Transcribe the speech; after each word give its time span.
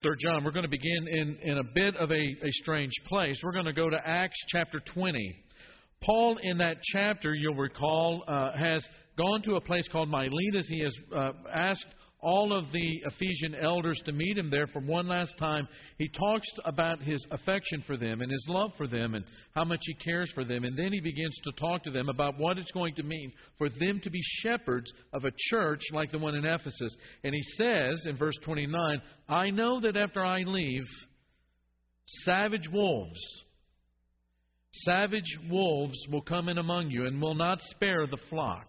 Third 0.00 0.20
John, 0.22 0.44
we're 0.44 0.52
going 0.52 0.62
to 0.62 0.68
begin 0.68 1.08
in, 1.08 1.38
in 1.42 1.58
a 1.58 1.64
bit 1.74 1.96
of 1.96 2.12
a, 2.12 2.14
a 2.14 2.52
strange 2.62 2.92
place. 3.08 3.36
We're 3.42 3.50
going 3.50 3.64
to 3.64 3.72
go 3.72 3.90
to 3.90 3.98
Acts 4.06 4.36
chapter 4.46 4.78
20. 4.94 5.34
Paul, 6.04 6.38
in 6.40 6.58
that 6.58 6.76
chapter, 6.92 7.34
you'll 7.34 7.56
recall, 7.56 8.22
uh, 8.28 8.56
has 8.56 8.86
gone 9.16 9.42
to 9.42 9.56
a 9.56 9.60
place 9.60 9.88
called 9.90 10.08
Miletus. 10.08 10.68
He 10.68 10.84
has 10.84 10.94
uh, 11.12 11.32
asked 11.52 11.84
all 12.20 12.52
of 12.52 12.64
the 12.72 13.02
Ephesian 13.06 13.54
elders 13.54 14.00
to 14.04 14.12
meet 14.12 14.36
him 14.36 14.50
there 14.50 14.66
for 14.66 14.80
one 14.80 15.06
last 15.06 15.36
time. 15.38 15.68
He 15.98 16.08
talks 16.08 16.48
about 16.64 17.00
his 17.00 17.24
affection 17.30 17.82
for 17.86 17.96
them 17.96 18.20
and 18.20 18.30
his 18.30 18.44
love 18.48 18.72
for 18.76 18.88
them 18.88 19.14
and 19.14 19.24
how 19.54 19.64
much 19.64 19.80
he 19.82 19.94
cares 19.94 20.30
for 20.34 20.44
them. 20.44 20.64
And 20.64 20.76
then 20.76 20.92
he 20.92 21.00
begins 21.00 21.36
to 21.44 21.52
talk 21.52 21.84
to 21.84 21.90
them 21.90 22.08
about 22.08 22.38
what 22.38 22.58
it's 22.58 22.72
going 22.72 22.94
to 22.96 23.02
mean 23.04 23.32
for 23.56 23.68
them 23.68 24.00
to 24.02 24.10
be 24.10 24.20
shepherds 24.42 24.90
of 25.12 25.24
a 25.24 25.32
church 25.50 25.80
like 25.92 26.10
the 26.10 26.18
one 26.18 26.34
in 26.34 26.44
Ephesus. 26.44 26.94
And 27.22 27.34
he 27.34 27.42
says 27.56 28.04
in 28.04 28.16
verse 28.16 28.36
29 28.44 29.00
I 29.28 29.50
know 29.50 29.80
that 29.80 29.96
after 29.96 30.24
I 30.24 30.42
leave, 30.42 30.86
savage 32.24 32.68
wolves, 32.72 33.20
savage 34.84 35.38
wolves 35.48 35.98
will 36.10 36.22
come 36.22 36.48
in 36.48 36.58
among 36.58 36.90
you 36.90 37.06
and 37.06 37.20
will 37.20 37.34
not 37.34 37.60
spare 37.70 38.06
the 38.06 38.18
flock. 38.28 38.66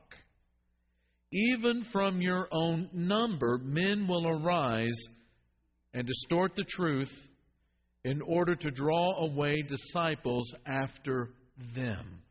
Even 1.31 1.85
from 1.91 2.21
your 2.21 2.47
own 2.51 2.89
number, 2.91 3.59
men 3.59 4.07
will 4.07 4.27
arise 4.27 4.99
and 5.93 6.07
distort 6.07 6.55
the 6.55 6.65
truth 6.69 7.11
in 8.03 8.21
order 8.21 8.55
to 8.55 8.71
draw 8.71 9.23
away 9.25 9.61
disciples 9.61 10.51
after 10.65 11.29
them. 11.75 12.21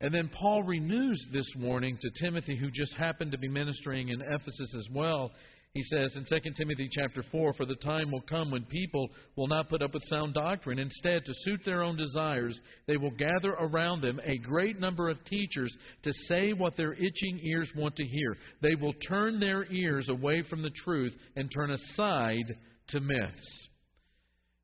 And 0.00 0.12
then 0.12 0.28
Paul 0.28 0.62
renews 0.64 1.24
this 1.32 1.46
warning 1.58 1.98
to 2.00 2.24
Timothy, 2.24 2.56
who 2.56 2.70
just 2.70 2.94
happened 2.94 3.32
to 3.32 3.38
be 3.38 3.48
ministering 3.48 4.08
in 4.08 4.20
Ephesus 4.20 4.74
as 4.76 4.88
well. 4.92 5.30
He 5.74 5.82
says 5.84 6.14
in 6.16 6.26
2 6.26 6.50
Timothy 6.54 6.86
chapter 6.92 7.22
4, 7.32 7.54
For 7.54 7.64
the 7.64 7.76
time 7.76 8.10
will 8.10 8.20
come 8.28 8.50
when 8.50 8.64
people 8.64 9.08
will 9.36 9.46
not 9.46 9.70
put 9.70 9.80
up 9.80 9.94
with 9.94 10.02
sound 10.04 10.34
doctrine. 10.34 10.78
Instead, 10.78 11.24
to 11.24 11.32
suit 11.44 11.60
their 11.64 11.82
own 11.82 11.96
desires, 11.96 12.60
they 12.86 12.98
will 12.98 13.12
gather 13.12 13.52
around 13.52 14.02
them 14.02 14.20
a 14.22 14.36
great 14.36 14.78
number 14.78 15.08
of 15.08 15.24
teachers 15.24 15.74
to 16.02 16.12
say 16.28 16.52
what 16.52 16.76
their 16.76 16.92
itching 16.92 17.40
ears 17.42 17.70
want 17.74 17.96
to 17.96 18.04
hear. 18.04 18.36
They 18.60 18.74
will 18.74 18.92
turn 19.08 19.40
their 19.40 19.64
ears 19.72 20.10
away 20.10 20.42
from 20.42 20.60
the 20.60 20.72
truth 20.84 21.14
and 21.36 21.50
turn 21.50 21.70
aside 21.70 22.54
to 22.88 23.00
myths. 23.00 23.68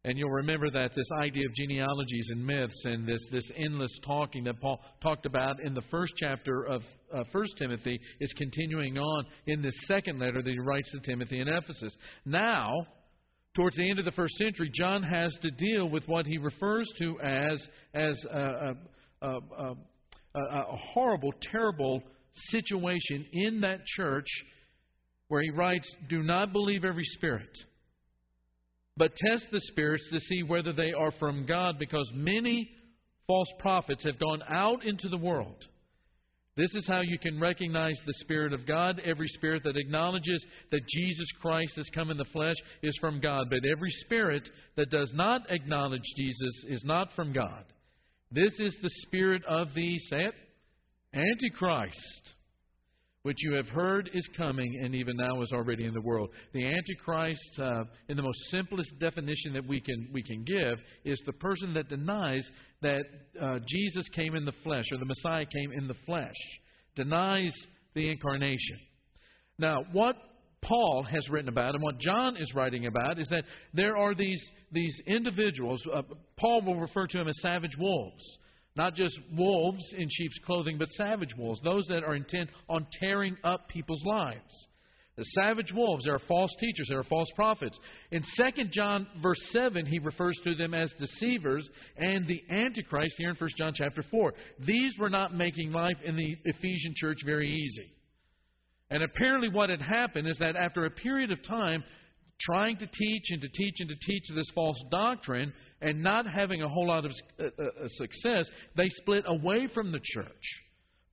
And 0.09 0.17
you'll 0.17 0.31
remember 0.31 0.71
that 0.71 0.95
this 0.97 1.11
idea 1.21 1.45
of 1.45 1.55
genealogies 1.55 2.29
and 2.31 2.43
myths 2.43 2.83
and 2.87 3.07
this, 3.07 3.21
this 3.31 3.45
endless 3.59 3.95
talking 4.07 4.43
that 4.45 4.59
Paul 4.59 4.81
talked 5.03 5.27
about 5.27 5.63
in 5.63 5.75
the 5.75 5.83
first 5.91 6.15
chapter 6.17 6.65
of 6.65 6.81
uh, 7.13 7.25
1 7.31 7.47
Timothy 7.59 8.01
is 8.19 8.33
continuing 8.39 8.97
on 8.97 9.27
in 9.49 9.61
this 9.61 9.75
second 9.87 10.19
letter 10.19 10.41
that 10.41 10.51
he 10.51 10.59
writes 10.61 10.91
to 10.93 11.01
Timothy 11.01 11.41
in 11.41 11.49
Ephesus. 11.49 11.95
Now, 12.25 12.73
towards 13.55 13.77
the 13.77 13.91
end 13.91 13.99
of 13.99 14.07
the 14.07 14.13
first 14.13 14.33
century, 14.37 14.71
John 14.73 15.03
has 15.03 15.37
to 15.43 15.51
deal 15.51 15.91
with 15.91 16.09
what 16.09 16.25
he 16.25 16.39
refers 16.39 16.91
to 17.01 17.21
as, 17.21 17.69
as 17.93 18.19
a, 18.33 18.77
a, 19.21 19.29
a, 19.29 19.75
a 20.41 20.77
horrible, 20.95 21.35
terrible 21.53 22.03
situation 22.49 23.27
in 23.35 23.61
that 23.61 23.85
church 23.85 24.29
where 25.29 25.43
he 25.43 25.51
writes, 25.51 25.87
Do 26.09 26.23
not 26.23 26.55
believe 26.55 26.87
every 26.87 27.05
spirit 27.05 27.51
but 28.99 29.15
test 29.15 29.45
the 29.51 29.61
spirits 29.61 30.09
to 30.13 30.21
see 30.21 30.43
whether 30.43 30.73
they 30.73 30.93
are 30.93 31.13
from 31.13 31.47
God, 31.47 31.79
because 31.79 32.11
many 32.15 32.69
false 33.27 33.49
prophets 33.59 34.05
have 34.05 34.19
gone 34.19 34.43
out 34.49 34.85
into 34.85 35.09
the 35.09 35.17
world. 35.17 35.65
This 36.57 36.75
is 36.75 36.89
how 36.89 37.03
you 37.03 37.21
can 37.21 37.39
recognize 37.39 37.95
the 38.05 38.15
Spirit 38.15 38.53
of 38.53 38.67
God. 38.67 39.01
Every 39.05 39.29
spirit 39.29 39.63
that 39.63 39.77
acknowledges 39.77 40.45
that 40.73 40.81
Jesus 40.89 41.29
Christ 41.41 41.75
has 41.77 41.89
come 41.95 42.11
in 42.11 42.17
the 42.17 42.25
flesh 42.33 42.57
is 42.83 42.99
from 43.01 43.21
God, 43.21 43.47
but 43.49 43.61
every 43.65 43.93
spirit 44.05 44.43
that 44.77 44.91
does 44.91 45.13
not 45.15 45.43
acknowledge 45.51 46.03
Jesus 46.17 46.65
is 46.67 46.83
not 46.85 47.13
from 47.15 47.33
God. 47.33 47.65
This 48.33 48.53
is 48.59 48.77
the 48.83 48.91
spirit 49.07 49.43
of 49.49 49.69
the, 49.73 49.99
say 50.11 50.25
it, 50.25 50.35
Antichrist 51.15 52.35
which 53.23 53.37
you 53.41 53.53
have 53.55 53.69
heard 53.69 54.11
is 54.15 54.27
coming 54.37 54.81
and 54.83 54.95
even 54.95 55.17
now 55.17 55.43
is 55.43 55.53
already 55.53 55.85
in 55.85 55.93
the 55.93 56.01
world. 56.01 56.31
The 56.53 56.65
Antichrist, 56.65 57.59
uh, 57.59 57.85
in 58.09 58.17
the 58.17 58.23
most 58.23 58.39
simplest 58.51 58.91
definition 59.01 59.53
that 59.55 59.67
we 59.67 59.81
can, 59.81 60.09
we 60.13 60.23
can 60.23 60.45
give, 60.45 60.79
is 61.05 61.21
the 61.27 61.33
person 61.35 61.75
that 61.75 61.89
denies 61.89 62.49
that 62.83 63.03
uh, 63.41 63.59
Jesus 63.67 64.09
came 64.15 64.35
in 64.35 64.45
the 64.45 64.53
flesh 64.63 64.85
or 64.93 64.99
the 64.99 65.05
Messiah 65.05 65.45
came 65.47 65.73
in 65.73 65.89
the 65.89 65.97
flesh, 66.07 66.37
denies 66.95 67.55
the 67.95 68.09
incarnation. 68.09 68.79
Now, 69.59 69.83
what 69.93 70.17
Paul 70.63 71.05
has 71.11 71.29
written 71.29 71.49
about 71.49 71.75
and 71.75 71.83
what 71.83 71.99
John 71.99 72.37
is 72.37 72.53
writing 72.55 72.87
about 72.87 73.19
is 73.19 73.29
that 73.29 73.45
there 73.75 73.97
are 73.97 74.15
these, 74.15 74.43
these 74.71 74.97
individuals, 75.07 75.83
uh, 75.93 76.03
Paul 76.39 76.63
will 76.63 76.79
refer 76.81 77.07
to 77.07 77.19
them 77.19 77.29
as 77.29 77.41
savage 77.43 77.77
wolves 77.79 78.39
not 78.79 78.95
just 78.95 79.19
wolves 79.37 79.83
in 79.97 80.09
sheep's 80.09 80.39
clothing, 80.47 80.79
but 80.79 80.89
savage 80.91 81.35
wolves, 81.37 81.61
those 81.63 81.85
that 81.89 82.05
are 82.05 82.15
intent 82.15 82.49
on 82.69 82.87
tearing 83.01 83.37
up 83.45 83.69
people's 83.69 84.03
lives. 84.05 84.67
The 85.17 85.25
savage 85.25 85.73
wolves, 85.75 86.05
they 86.05 86.13
are 86.13 86.21
false 86.21 86.55
teachers, 86.61 86.87
they 86.89 86.95
are 86.95 87.03
false 87.03 87.27
prophets. 87.35 87.77
In 88.13 88.23
2 88.37 88.65
John 88.73 89.05
verse 89.21 89.41
7, 89.51 89.85
he 89.85 89.99
refers 89.99 90.39
to 90.45 90.55
them 90.55 90.75
as 90.75 90.93
deceivers 90.97 91.69
and 91.97 92.25
the 92.29 92.41
Antichrist 92.49 93.17
here 93.19 93.31
in 93.31 93.37
1 93.37 93.51
John 93.59 93.73
chapter 93.75 94.05
4. 94.09 94.33
These 94.65 94.93
were 94.97 95.11
not 95.11 95.35
making 95.35 95.73
life 95.73 95.97
in 96.05 96.15
the 96.15 96.37
Ephesian 96.45 96.95
church 96.97 97.19
very 97.27 97.51
easy. 97.51 97.93
And 98.91 99.03
apparently 99.03 99.49
what 99.49 99.71
had 99.71 99.83
happened 99.83 100.29
is 100.29 100.39
that 100.39 100.55
after 100.55 100.85
a 100.85 100.91
period 100.91 101.33
of 101.33 101.43
time 101.43 101.83
trying 102.41 102.77
to 102.77 102.87
teach 102.87 103.25
and 103.31 103.41
to 103.43 103.49
teach 103.49 103.75
and 103.81 103.89
to 103.89 103.97
teach 104.07 104.23
this 104.37 104.51
false 104.55 104.81
doctrine, 104.89 105.53
and 105.81 106.03
not 106.03 106.27
having 106.27 106.63
a 106.63 106.69
whole 106.69 106.89
lot 106.89 107.05
of 107.05 107.13
uh, 107.39 107.45
uh, 107.45 107.65
uh, 107.65 107.89
success, 107.89 108.47
they 108.77 108.89
split 109.01 109.25
away 109.27 109.69
from 109.73 109.93
the 109.93 110.01
church. 110.03 110.45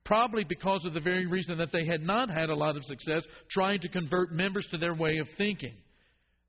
Probably 0.03 0.44
because 0.44 0.86
of 0.86 0.94
the 0.94 1.00
very 1.00 1.26
reason 1.26 1.58
that 1.58 1.72
they 1.72 1.86
had 1.86 2.02
not 2.02 2.30
had 2.30 2.50
a 2.50 2.56
lot 2.56 2.78
of 2.78 2.84
success 2.86 3.24
trying 3.50 3.80
to 3.81 3.90
convert 3.90 4.31
members 4.31 4.68
to 4.72 4.78
their 4.78 4.94
way 4.94 5.18
of 5.18 5.28
thinking. 5.38 5.74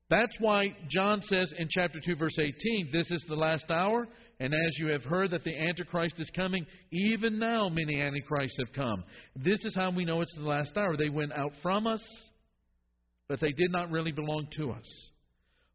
That's 0.09 0.35
why 0.39 0.75
John 0.89 1.21
says 1.23 1.51
in 1.57 1.67
chapter 1.69 1.99
2, 2.03 2.15
verse 2.15 2.37
18, 2.39 2.89
This 2.93 3.11
is 3.11 3.25
the 3.27 3.35
last 3.35 3.69
hour, 3.69 4.07
and 4.39 4.53
as 4.53 4.77
you 4.77 4.87
have 4.87 5.03
heard 5.03 5.31
that 5.31 5.43
the 5.43 5.57
Antichrist 5.57 6.15
is 6.17 6.29
coming, 6.35 6.65
even 6.91 7.39
now 7.39 7.67
many 7.67 7.99
Antichrists 7.99 8.57
have 8.59 8.73
come. 8.73 9.03
This 9.35 9.65
is 9.65 9.75
how 9.75 9.91
we 9.91 10.05
know 10.05 10.21
it's 10.21 10.35
the 10.35 10.47
last 10.47 10.77
hour. 10.77 10.95
They 10.95 11.09
went 11.09 11.33
out 11.33 11.51
from 11.61 11.87
us, 11.87 12.01
but 13.27 13.41
they 13.41 13.51
did 13.51 13.71
not 13.71 13.91
really 13.91 14.13
belong 14.13 14.47
to 14.57 14.71
us. 14.71 15.09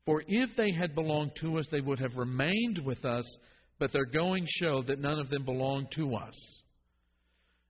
For 0.07 0.23
if 0.27 0.51
they 0.57 0.73
had 0.73 0.95
belonged 0.95 1.33
to 1.41 1.59
us, 1.59 1.67
they 1.71 1.81
would 1.81 2.01
have 2.01 2.17
remained 2.17 2.81
with 2.85 3.05
us, 3.05 3.25
but 3.79 3.93
their 3.93 4.05
going 4.05 4.47
showed 4.49 4.89
that 4.89 5.01
none 5.01 5.19
of 5.19 5.31
them 5.31 5.45
belonged 5.45 5.89
to 5.97 6.15
us. 6.17 6.35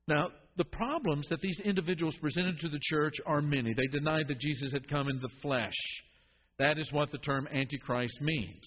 Now, 0.09 0.28
the 0.56 0.65
problems 0.65 1.28
that 1.28 1.41
these 1.41 1.60
individuals 1.65 2.16
presented 2.20 2.59
to 2.60 2.69
the 2.69 2.81
church 2.82 3.15
are 3.26 3.41
many. 3.41 3.72
They 3.75 3.98
denied 3.98 4.28
that 4.28 4.41
Jesus 4.41 4.72
had 4.72 4.88
come 4.88 5.09
in 5.09 5.20
the 5.20 5.31
flesh. 5.41 5.72
That 6.59 6.78
is 6.78 6.93
what 6.93 7.10
the 7.10 7.19
term 7.19 7.48
Antichrist 7.53 8.20
means. 8.20 8.62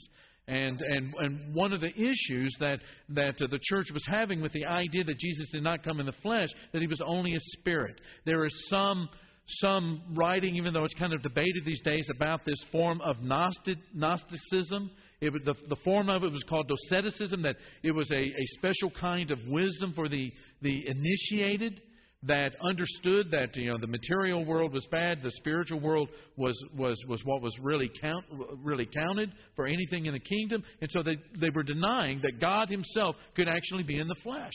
And, 0.48 0.80
and, 0.80 1.14
and 1.20 1.56
one 1.56 1.74
of 1.74 1.82
the 1.82 1.94
issues 1.96 2.56
that, 2.60 2.80
that 3.10 3.42
uh, 3.42 3.48
the 3.50 3.60
church 3.64 3.88
was 3.92 4.06
having 4.08 4.42
with 4.42 4.54
the 4.54 4.66
idea 4.66 5.04
that 5.04 5.18
Jesus 5.18 5.50
did 5.52 5.64
not 5.64 5.84
come 5.84 6.00
in 6.00 6.06
the 6.06 6.14
flesh, 6.22 6.50
that 6.72 6.82
he 6.82 6.88
was 6.88 7.02
only 7.06 7.34
a 7.34 7.40
spirit. 7.58 8.00
There 8.26 8.46
is 8.46 8.68
some 8.70 9.10
some 9.48 10.02
writing, 10.16 10.56
even 10.56 10.74
though 10.74 10.86
it's 10.86 10.94
kind 10.96 11.14
of 11.14 11.22
debated 11.22 11.64
these 11.66 11.82
days, 11.82 12.08
about 12.10 12.46
this 12.46 12.60
form 12.72 13.02
of 13.02 13.22
Gnostic, 13.22 13.78
Gnosticism. 13.94 14.90
The, 15.22 15.56
the 15.70 15.76
form 15.84 16.10
of 16.10 16.24
it 16.24 16.32
was 16.32 16.44
called 16.50 16.70
Doceticism, 16.70 17.42
that 17.44 17.56
it 17.84 17.92
was 17.92 18.10
a, 18.12 18.16
a 18.16 18.46
special 18.58 18.92
kind 19.00 19.32
of 19.32 19.40
wisdom 19.48 19.94
for 19.96 20.10
the, 20.10 20.32
the 20.62 20.88
initiated 20.88 21.82
that 22.24 22.54
understood 22.68 23.30
that 23.32 23.56
you 23.56 23.72
know 23.72 23.78
the 23.80 23.88
material 23.88 24.44
world 24.46 24.74
was 24.74 24.86
bad, 24.92 25.22
the 25.22 25.32
spiritual 25.32 25.80
world 25.80 26.10
was 26.38 26.56
was 26.76 27.00
was 27.08 27.22
what 27.24 27.42
was 27.42 27.56
really 27.62 27.90
count 28.02 28.26
really 28.64 28.88
counted 28.98 29.32
for 29.56 29.68
anything 29.68 30.08
in 30.08 30.14
the 30.14 30.20
kingdom, 30.20 30.64
and 30.82 30.90
so 30.92 31.04
they 31.04 31.18
they 31.40 31.50
were 31.52 31.64
denying 31.64 32.20
that 32.24 32.40
God 32.42 32.70
Himself 32.70 33.16
could 33.36 33.48
actually 33.48 33.84
be 33.84 34.00
in 34.00 34.08
the 34.08 34.16
flesh. 34.24 34.54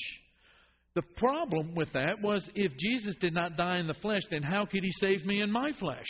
The 0.94 1.02
problem 1.16 1.74
with 1.74 1.92
that 1.92 2.20
was 2.20 2.48
if 2.54 2.72
Jesus 2.78 3.14
did 3.20 3.32
not 3.32 3.56
die 3.56 3.78
in 3.78 3.86
the 3.86 3.94
flesh, 3.94 4.22
then 4.30 4.42
how 4.42 4.66
could 4.66 4.82
he 4.82 4.90
save 5.00 5.24
me 5.24 5.40
in 5.40 5.50
my 5.50 5.72
flesh? 5.78 6.06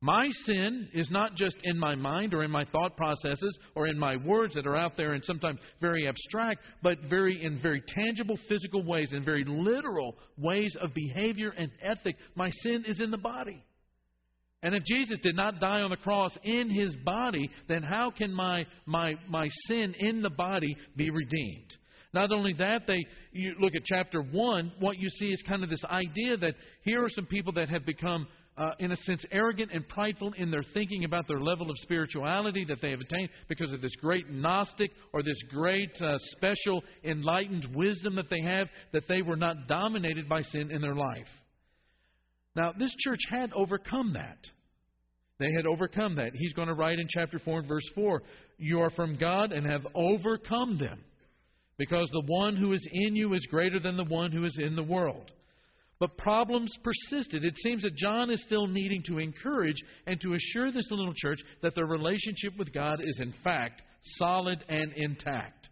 My 0.00 0.28
sin 0.44 0.88
is 0.94 1.10
not 1.10 1.34
just 1.34 1.56
in 1.64 1.76
my 1.76 1.96
mind 1.96 2.32
or 2.32 2.44
in 2.44 2.52
my 2.52 2.64
thought 2.66 2.96
processes 2.96 3.58
or 3.74 3.88
in 3.88 3.98
my 3.98 4.14
words 4.14 4.54
that 4.54 4.66
are 4.66 4.76
out 4.76 4.96
there 4.96 5.14
and 5.14 5.24
sometimes 5.24 5.58
very 5.80 6.06
abstract, 6.06 6.60
but 6.84 6.98
very 7.10 7.44
in 7.44 7.60
very 7.60 7.82
tangible 7.96 8.38
physical 8.48 8.84
ways, 8.84 9.12
in 9.12 9.24
very 9.24 9.44
literal 9.44 10.14
ways 10.36 10.76
of 10.80 10.94
behavior 10.94 11.50
and 11.58 11.72
ethic. 11.82 12.14
My 12.36 12.48
sin 12.62 12.84
is 12.86 13.00
in 13.00 13.10
the 13.10 13.18
body. 13.18 13.60
And 14.62 14.72
if 14.72 14.84
Jesus 14.84 15.18
did 15.20 15.34
not 15.34 15.58
die 15.60 15.80
on 15.80 15.90
the 15.90 15.96
cross 15.96 16.36
in 16.44 16.70
his 16.70 16.94
body, 17.04 17.50
then 17.68 17.82
how 17.82 18.12
can 18.16 18.32
my, 18.32 18.66
my, 18.86 19.14
my 19.28 19.48
sin 19.66 19.94
in 19.98 20.22
the 20.22 20.30
body 20.30 20.76
be 20.96 21.10
redeemed? 21.10 21.76
Not 22.18 22.32
only 22.32 22.52
that, 22.54 22.82
they 22.88 23.06
you 23.30 23.54
look 23.60 23.76
at 23.76 23.84
chapter 23.84 24.20
1, 24.20 24.72
what 24.80 24.98
you 24.98 25.08
see 25.08 25.26
is 25.26 25.40
kind 25.46 25.62
of 25.62 25.70
this 25.70 25.84
idea 25.84 26.36
that 26.36 26.54
here 26.82 27.04
are 27.04 27.08
some 27.08 27.26
people 27.26 27.52
that 27.52 27.68
have 27.68 27.86
become 27.86 28.26
uh, 28.56 28.72
in 28.80 28.90
a 28.90 28.96
sense, 28.96 29.24
arrogant 29.30 29.70
and 29.72 29.88
prideful 29.88 30.32
in 30.36 30.50
their 30.50 30.64
thinking 30.74 31.04
about 31.04 31.28
their 31.28 31.40
level 31.40 31.70
of 31.70 31.76
spirituality 31.78 32.64
that 32.64 32.78
they 32.82 32.90
have 32.90 32.98
attained 32.98 33.28
because 33.48 33.72
of 33.72 33.80
this 33.80 33.94
great 34.00 34.28
Gnostic 34.28 34.90
or 35.12 35.22
this 35.22 35.40
great 35.48 35.92
uh, 36.02 36.16
special 36.32 36.82
enlightened 37.04 37.68
wisdom 37.72 38.16
that 38.16 38.28
they 38.28 38.40
have, 38.40 38.66
that 38.92 39.06
they 39.08 39.22
were 39.22 39.36
not 39.36 39.68
dominated 39.68 40.28
by 40.28 40.42
sin 40.42 40.72
in 40.72 40.82
their 40.82 40.96
life. 40.96 41.28
Now, 42.56 42.72
this 42.76 42.92
church 42.98 43.20
had 43.30 43.52
overcome 43.52 44.14
that. 44.14 44.38
They 45.38 45.52
had 45.52 45.66
overcome 45.66 46.16
that. 46.16 46.32
He's 46.34 46.52
going 46.54 46.66
to 46.66 46.74
write 46.74 46.98
in 46.98 47.06
chapter 47.14 47.38
4 47.38 47.60
and 47.60 47.68
verse 47.68 47.88
4 47.94 48.22
You 48.58 48.80
are 48.80 48.90
from 48.90 49.16
God 49.16 49.52
and 49.52 49.64
have 49.64 49.86
overcome 49.94 50.78
them, 50.78 50.98
because 51.78 52.08
the 52.10 52.26
one 52.26 52.56
who 52.56 52.72
is 52.72 52.86
in 52.92 53.16
you 53.16 53.34
is 53.34 53.46
greater 53.46 53.78
than 53.78 53.96
the 53.96 54.04
one 54.04 54.32
who 54.32 54.44
is 54.44 54.58
in 54.60 54.76
the 54.76 54.82
world. 54.82 55.30
But 56.00 56.16
problems 56.16 56.72
persisted. 56.84 57.44
It 57.44 57.54
seems 57.62 57.82
that 57.82 57.96
John 57.96 58.30
is 58.30 58.42
still 58.42 58.66
needing 58.66 59.02
to 59.06 59.18
encourage 59.18 59.76
and 60.06 60.20
to 60.20 60.34
assure 60.34 60.70
this 60.70 60.88
little 60.90 61.14
church 61.16 61.38
that 61.62 61.74
their 61.74 61.86
relationship 61.86 62.52
with 62.56 62.72
God 62.72 63.00
is, 63.02 63.18
in 63.20 63.34
fact, 63.42 63.82
solid 64.16 64.64
and 64.68 64.92
intact. 64.94 65.68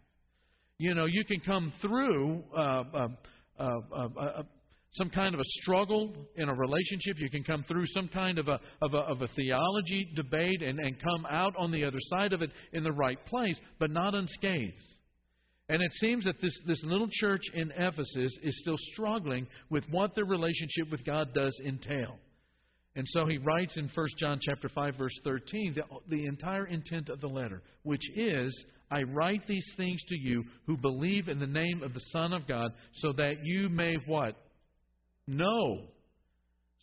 You 0.79 0.93
know, 0.95 1.05
you 1.05 1.23
can 1.23 1.39
come 1.39 1.71
through 1.81 2.43
uh, 2.55 2.83
uh, 2.93 3.07
uh, 3.59 4.43
some 4.93 5.09
kind 5.09 5.33
of 5.33 5.39
a 5.39 5.45
struggle 5.61 6.13
in 6.35 6.49
a 6.49 6.53
relationship. 6.53 7.17
You 7.17 7.29
can 7.29 7.43
come 7.43 7.63
through 7.63 7.85
some 7.87 8.09
kind 8.09 8.37
of 8.37 8.47
a, 8.47 8.59
of 8.81 8.93
a, 8.93 8.97
of 8.97 9.21
a 9.21 9.27
theology 9.29 10.09
debate 10.15 10.61
and, 10.61 10.79
and 10.79 10.95
come 11.01 11.25
out 11.29 11.53
on 11.57 11.71
the 11.71 11.83
other 11.83 11.99
side 12.09 12.33
of 12.33 12.41
it 12.41 12.51
in 12.73 12.83
the 12.83 12.91
right 12.91 13.23
place, 13.27 13.59
but 13.79 13.91
not 13.91 14.13
unscathed. 14.13 14.73
And 15.69 15.81
it 15.81 15.91
seems 15.93 16.23
that 16.25 16.41
this, 16.41 16.57
this 16.65 16.81
little 16.83 17.09
church 17.11 17.41
in 17.53 17.71
Ephesus 17.71 18.31
is 18.41 18.59
still 18.61 18.77
struggling 18.93 19.47
with 19.69 19.83
what 19.91 20.15
their 20.15 20.25
relationship 20.25 20.89
with 20.89 21.03
God 21.05 21.33
does 21.33 21.57
entail. 21.65 22.17
And 22.95 23.05
so 23.09 23.25
he 23.25 23.37
writes 23.37 23.75
in 23.75 23.91
1 23.93 24.07
John 24.17 24.39
chapter 24.41 24.69
5 24.69 24.95
verse 24.97 25.19
13 25.23 25.75
the, 25.75 25.83
the 26.09 26.25
entire 26.25 26.65
intent 26.67 27.09
of 27.09 27.21
the 27.21 27.27
letter, 27.27 27.61
which 27.83 28.01
is 28.15 28.65
I 28.89 29.03
write 29.03 29.45
these 29.45 29.69
things 29.75 30.01
to 30.07 30.15
you 30.15 30.45
who 30.65 30.77
believe 30.77 31.27
in 31.27 31.39
the 31.39 31.45
name 31.45 31.83
of 31.83 31.93
the 31.93 31.99
Son 32.11 32.31
of 32.31 32.47
God 32.47 32.71
so 32.95 33.11
that 33.17 33.43
you 33.43 33.67
may 33.67 33.95
what? 34.05 34.35
Know. 35.27 35.81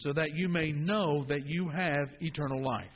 So 0.01 0.13
that 0.13 0.35
you 0.35 0.49
may 0.49 0.73
know 0.73 1.25
that 1.29 1.47
you 1.47 1.71
have 1.71 2.09
eternal 2.21 2.63
life 2.63 2.91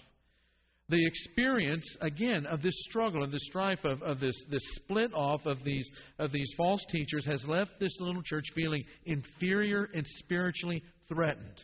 the 0.88 1.06
experience 1.06 1.85
again 2.00 2.46
of 2.46 2.62
this 2.62 2.75
struggle 2.88 3.23
and 3.23 3.32
this 3.32 3.44
strife 3.49 3.85
of, 3.85 4.02
of 4.02 4.20
this, 4.20 4.35
this 4.50 4.62
split 4.76 5.12
off 5.12 5.44
of 5.44 5.62
these 5.64 5.88
of 6.19 6.32
these 6.32 6.50
false 6.56 6.81
teachers 6.90 7.26
has 7.26 7.44
left 7.46 7.73
this 7.79 7.94
little 8.00 8.23
church 8.23 8.44
feeling 8.55 8.82
inferior 9.05 9.88
and 9.94 10.06
spiritually 10.19 10.82
threatened. 11.08 11.62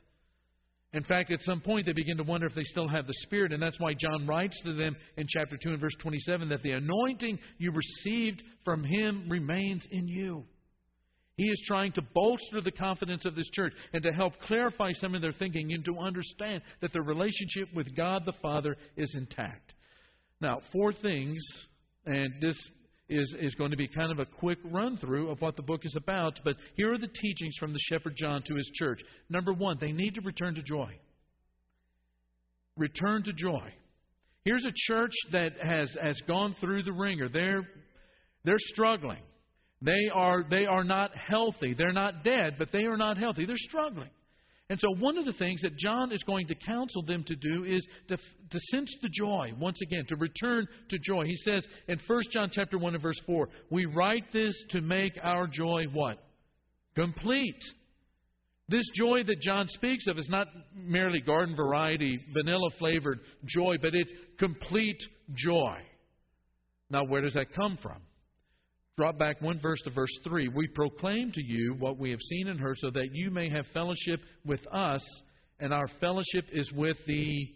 In 0.92 1.02
fact, 1.02 1.32
at 1.32 1.40
some 1.40 1.60
point 1.60 1.86
they 1.86 1.92
begin 1.92 2.16
to 2.18 2.22
wonder 2.22 2.46
if 2.46 2.54
they 2.54 2.62
still 2.62 2.86
have 2.86 3.06
the 3.06 3.14
Spirit, 3.22 3.52
and 3.52 3.60
that's 3.60 3.80
why 3.80 3.94
John 3.94 4.26
writes 4.26 4.60
to 4.64 4.74
them 4.74 4.94
in 5.16 5.26
chapter 5.28 5.56
2 5.60 5.70
and 5.70 5.80
verse 5.80 5.94
27 6.00 6.48
that 6.50 6.62
the 6.62 6.72
anointing 6.72 7.38
you 7.58 7.72
received 7.72 8.42
from 8.64 8.84
him 8.84 9.28
remains 9.28 9.84
in 9.90 10.06
you. 10.06 10.44
He 11.36 11.44
is 11.44 11.62
trying 11.66 11.92
to 11.92 12.02
bolster 12.02 12.60
the 12.60 12.70
confidence 12.70 13.24
of 13.24 13.34
this 13.34 13.48
church 13.50 13.72
and 13.92 14.02
to 14.04 14.12
help 14.12 14.34
clarify 14.46 14.92
some 14.92 15.14
of 15.14 15.22
their 15.22 15.32
thinking 15.32 15.72
and 15.72 15.84
to 15.84 15.98
understand 15.98 16.62
that 16.80 16.92
their 16.92 17.02
relationship 17.02 17.68
with 17.74 17.94
God 17.96 18.22
the 18.24 18.34
Father 18.40 18.76
is 18.96 19.12
intact. 19.16 19.74
Now, 20.40 20.60
four 20.72 20.92
things, 20.92 21.42
and 22.06 22.34
this 22.40 22.56
is, 23.08 23.34
is 23.40 23.54
going 23.56 23.72
to 23.72 23.76
be 23.76 23.88
kind 23.88 24.12
of 24.12 24.20
a 24.20 24.26
quick 24.26 24.58
run 24.64 24.96
through 24.96 25.30
of 25.30 25.40
what 25.40 25.56
the 25.56 25.62
book 25.62 25.80
is 25.84 25.96
about, 25.96 26.38
but 26.44 26.54
here 26.76 26.92
are 26.92 26.98
the 26.98 27.08
teachings 27.20 27.56
from 27.58 27.72
the 27.72 27.80
shepherd 27.88 28.14
John 28.16 28.42
to 28.46 28.54
his 28.54 28.70
church. 28.74 29.00
Number 29.28 29.52
one, 29.52 29.76
they 29.80 29.92
need 29.92 30.14
to 30.14 30.20
return 30.20 30.54
to 30.54 30.62
joy. 30.62 30.96
Return 32.76 33.24
to 33.24 33.32
joy. 33.32 33.72
Here's 34.44 34.64
a 34.64 34.72
church 34.86 35.12
that 35.32 35.52
has, 35.62 35.94
has 36.00 36.20
gone 36.26 36.54
through 36.60 36.82
the 36.82 36.92
wringer. 36.92 37.28
They're, 37.28 37.66
they're 38.44 38.56
struggling. 38.58 39.22
They 39.84 40.08
are, 40.12 40.44
they 40.48 40.64
are 40.64 40.84
not 40.84 41.10
healthy. 41.14 41.74
They're 41.74 41.92
not 41.92 42.24
dead, 42.24 42.54
but 42.58 42.72
they 42.72 42.84
are 42.84 42.96
not 42.96 43.18
healthy. 43.18 43.44
They're 43.44 43.56
struggling. 43.56 44.08
And 44.70 44.80
so, 44.80 44.88
one 44.98 45.18
of 45.18 45.26
the 45.26 45.34
things 45.34 45.60
that 45.60 45.76
John 45.76 46.10
is 46.10 46.22
going 46.22 46.46
to 46.46 46.54
counsel 46.54 47.02
them 47.02 47.22
to 47.24 47.36
do 47.36 47.64
is 47.64 47.86
to, 48.08 48.16
to 48.16 48.60
sense 48.70 48.90
the 49.02 49.10
joy, 49.10 49.52
once 49.60 49.78
again, 49.82 50.06
to 50.08 50.16
return 50.16 50.66
to 50.88 50.98
joy. 51.00 51.26
He 51.26 51.36
says 51.36 51.66
in 51.86 52.00
1 52.06 52.22
John 52.32 52.48
chapter 52.50 52.78
1 52.78 52.94
and 52.94 53.02
verse 53.02 53.20
4, 53.26 53.46
we 53.70 53.84
write 53.84 54.32
this 54.32 54.54
to 54.70 54.80
make 54.80 55.12
our 55.22 55.46
joy 55.46 55.84
what? 55.92 56.16
Complete. 56.94 57.60
This 58.70 58.86
joy 58.96 59.22
that 59.26 59.42
John 59.42 59.68
speaks 59.68 60.06
of 60.06 60.16
is 60.16 60.30
not 60.30 60.46
merely 60.74 61.20
garden 61.20 61.54
variety, 61.54 62.18
vanilla 62.32 62.70
flavored 62.78 63.20
joy, 63.44 63.76
but 63.82 63.94
it's 63.94 64.12
complete 64.38 64.96
joy. 65.34 65.76
Now, 66.88 67.04
where 67.04 67.20
does 67.20 67.34
that 67.34 67.52
come 67.54 67.78
from? 67.82 68.00
Drop 68.96 69.18
back 69.18 69.40
one 69.42 69.58
verse 69.60 69.80
to 69.82 69.90
verse 69.90 70.16
3. 70.22 70.48
We 70.48 70.68
proclaim 70.68 71.32
to 71.32 71.42
you 71.42 71.74
what 71.78 71.98
we 71.98 72.10
have 72.10 72.20
seen 72.20 72.48
and 72.48 72.60
heard 72.60 72.78
so 72.78 72.90
that 72.90 73.08
you 73.12 73.30
may 73.30 73.50
have 73.50 73.66
fellowship 73.74 74.20
with 74.44 74.60
us, 74.72 75.04
and 75.58 75.74
our 75.74 75.88
fellowship 76.00 76.44
is 76.52 76.70
with 76.72 76.96
the 77.06 77.48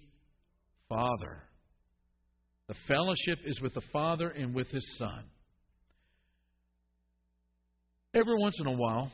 Father. 0.89 1.43
The 2.67 2.75
fellowship 2.89 3.39
is 3.47 3.61
with 3.61 3.73
the 3.75 3.83
Father 3.93 4.31
and 4.31 4.53
with 4.53 4.69
His 4.69 4.85
Son. 4.99 5.25
Every 8.15 8.37
once 8.41 8.57
in 8.59 8.67
a 8.67 8.73
while, 8.73 9.13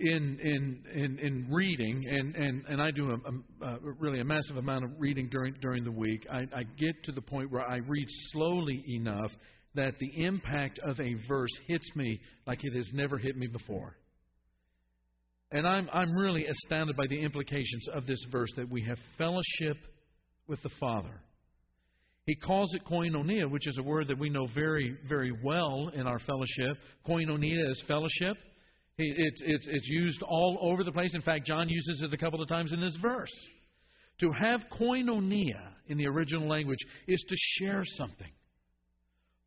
in 0.00 0.38
in 0.42 0.82
in, 0.92 1.18
in 1.20 1.46
reading, 1.50 2.06
and, 2.08 2.34
and, 2.34 2.64
and 2.66 2.82
I 2.82 2.90
do 2.90 3.10
a, 3.10 3.66
a, 3.66 3.74
a, 3.74 3.78
really 4.00 4.20
a 4.20 4.24
massive 4.24 4.56
amount 4.56 4.84
of 4.84 4.90
reading 4.98 5.28
during 5.30 5.54
during 5.60 5.84
the 5.84 5.92
week. 5.92 6.26
I, 6.32 6.38
I 6.54 6.62
get 6.78 7.04
to 7.04 7.12
the 7.12 7.20
point 7.20 7.52
where 7.52 7.62
I 7.62 7.76
read 7.76 8.06
slowly 8.32 8.82
enough 8.88 9.30
that 9.74 9.98
the 9.98 10.24
impact 10.24 10.78
of 10.80 10.98
a 11.00 11.14
verse 11.28 11.50
hits 11.68 11.88
me 11.94 12.20
like 12.46 12.64
it 12.64 12.74
has 12.74 12.90
never 12.92 13.18
hit 13.18 13.36
me 13.36 13.46
before. 13.46 13.96
And 15.52 15.66
I'm, 15.66 15.88
I'm 15.92 16.12
really 16.12 16.46
astounded 16.46 16.96
by 16.96 17.06
the 17.08 17.20
implications 17.20 17.88
of 17.92 18.06
this 18.06 18.24
verse 18.30 18.50
that 18.56 18.70
we 18.70 18.84
have 18.84 18.98
fellowship 19.18 19.76
with 20.46 20.62
the 20.62 20.70
Father. 20.80 21.20
He 22.26 22.36
calls 22.36 22.72
it 22.74 22.84
koinonia, 22.84 23.50
which 23.50 23.66
is 23.66 23.78
a 23.78 23.82
word 23.82 24.06
that 24.08 24.18
we 24.18 24.28
know 24.28 24.46
very, 24.54 24.96
very 25.08 25.32
well 25.42 25.90
in 25.94 26.06
our 26.06 26.20
fellowship. 26.20 26.76
Koinonia 27.06 27.70
is 27.70 27.82
fellowship. 27.88 28.36
It's, 28.98 29.42
it's, 29.44 29.66
it's 29.68 29.88
used 29.88 30.22
all 30.22 30.58
over 30.60 30.84
the 30.84 30.92
place. 30.92 31.14
In 31.14 31.22
fact, 31.22 31.46
John 31.46 31.68
uses 31.68 32.02
it 32.02 32.12
a 32.12 32.18
couple 32.18 32.42
of 32.42 32.48
times 32.48 32.72
in 32.72 32.80
this 32.80 32.96
verse. 33.00 33.32
To 34.20 34.30
have 34.32 34.60
koinonia 34.78 35.60
in 35.88 35.96
the 35.96 36.06
original 36.06 36.46
language 36.46 36.78
is 37.08 37.24
to 37.26 37.36
share 37.58 37.82
something. 37.96 38.30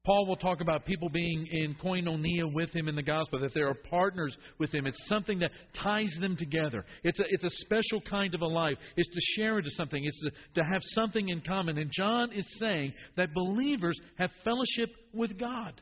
Paul 0.05 0.25
will 0.25 0.35
talk 0.35 0.59
about 0.59 0.85
people 0.85 1.07
being 1.07 1.47
in 1.49 1.75
koinonia 1.75 2.53
with 2.53 2.75
him 2.75 2.89
in 2.89 2.95
the 2.95 3.01
gospel, 3.01 3.39
that 3.39 3.53
they 3.53 3.61
are 3.61 3.73
partners 3.73 4.35
with 4.59 4.73
him. 4.73 4.85
It's 4.85 5.07
something 5.07 5.39
that 5.39 5.51
ties 5.81 6.13
them 6.19 6.35
together. 6.35 6.83
It's 7.05 7.19
a, 7.21 7.23
it's 7.29 7.45
a 7.45 7.49
special 7.61 8.01
kind 8.09 8.35
of 8.35 8.41
a 8.41 8.45
life. 8.45 8.77
It's 8.97 9.07
to 9.07 9.41
share 9.41 9.59
into 9.59 9.71
something, 9.71 10.03
it's 10.03 10.19
to, 10.19 10.61
to 10.61 10.63
have 10.65 10.81
something 10.93 11.29
in 11.29 11.39
common. 11.41 11.77
And 11.77 11.89
John 11.89 12.33
is 12.33 12.45
saying 12.59 12.93
that 13.15 13.33
believers 13.33 13.97
have 14.17 14.29
fellowship 14.43 14.89
with 15.13 15.39
God. 15.39 15.79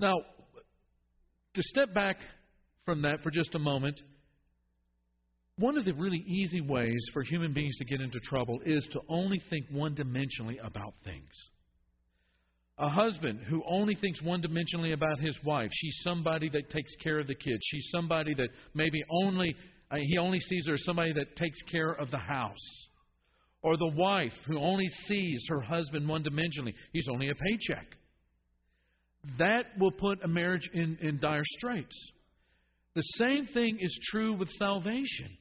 Now, 0.00 0.16
to 1.54 1.62
step 1.62 1.94
back 1.94 2.16
from 2.84 3.02
that 3.02 3.22
for 3.22 3.30
just 3.30 3.54
a 3.54 3.60
moment, 3.60 4.00
one 5.56 5.78
of 5.78 5.84
the 5.84 5.94
really 5.94 6.24
easy 6.26 6.60
ways 6.60 7.00
for 7.12 7.22
human 7.22 7.52
beings 7.52 7.76
to 7.78 7.84
get 7.84 8.00
into 8.00 8.18
trouble 8.28 8.58
is 8.66 8.86
to 8.92 9.00
only 9.08 9.40
think 9.50 9.66
one 9.70 9.94
dimensionally 9.94 10.56
about 10.62 10.94
things. 11.04 11.30
A 12.78 12.88
husband 12.90 13.40
who 13.48 13.62
only 13.66 13.94
thinks 13.94 14.20
one 14.20 14.42
dimensionally 14.42 14.92
about 14.92 15.18
his 15.18 15.36
wife. 15.44 15.70
She's 15.72 15.96
somebody 16.02 16.50
that 16.50 16.68
takes 16.70 16.94
care 17.02 17.18
of 17.18 17.26
the 17.26 17.34
kids. 17.34 17.60
She's 17.70 17.88
somebody 17.90 18.34
that 18.34 18.48
maybe 18.74 19.02
only, 19.10 19.56
uh, 19.90 19.96
he 19.96 20.18
only 20.18 20.40
sees 20.40 20.66
her 20.66 20.74
as 20.74 20.84
somebody 20.84 21.14
that 21.14 21.36
takes 21.36 21.58
care 21.70 21.92
of 21.92 22.10
the 22.10 22.18
house. 22.18 22.86
Or 23.62 23.78
the 23.78 23.92
wife 23.96 24.34
who 24.46 24.58
only 24.58 24.88
sees 25.06 25.42
her 25.48 25.60
husband 25.60 26.06
one 26.06 26.22
dimensionally. 26.22 26.74
He's 26.92 27.08
only 27.10 27.30
a 27.30 27.34
paycheck. 27.34 27.86
That 29.38 29.64
will 29.78 29.92
put 29.92 30.22
a 30.22 30.28
marriage 30.28 30.68
in, 30.74 30.98
in 31.00 31.18
dire 31.18 31.42
straits. 31.56 31.96
The 32.94 33.02
same 33.16 33.46
thing 33.46 33.78
is 33.80 33.98
true 34.10 34.34
with 34.34 34.50
salvation. 34.50 35.36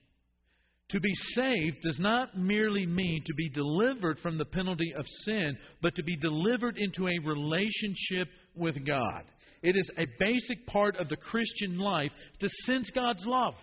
To 0.89 0.99
be 0.99 1.13
saved 1.33 1.77
does 1.81 1.97
not 1.99 2.37
merely 2.37 2.85
mean 2.85 3.23
to 3.25 3.33
be 3.33 3.49
delivered 3.49 4.19
from 4.19 4.37
the 4.37 4.45
penalty 4.45 4.93
of 4.95 5.05
sin, 5.25 5.57
but 5.81 5.95
to 5.95 6.03
be 6.03 6.15
delivered 6.17 6.77
into 6.77 7.07
a 7.07 7.19
relationship 7.25 8.27
with 8.55 8.85
God. 8.85 9.23
It 9.63 9.75
is 9.75 9.89
a 9.97 10.05
basic 10.19 10.65
part 10.67 10.95
of 10.97 11.09
the 11.09 11.17
Christian 11.17 11.79
life 11.79 12.11
to 12.39 12.49
sense 12.65 12.91
God's 12.93 13.25
love. 13.25 13.55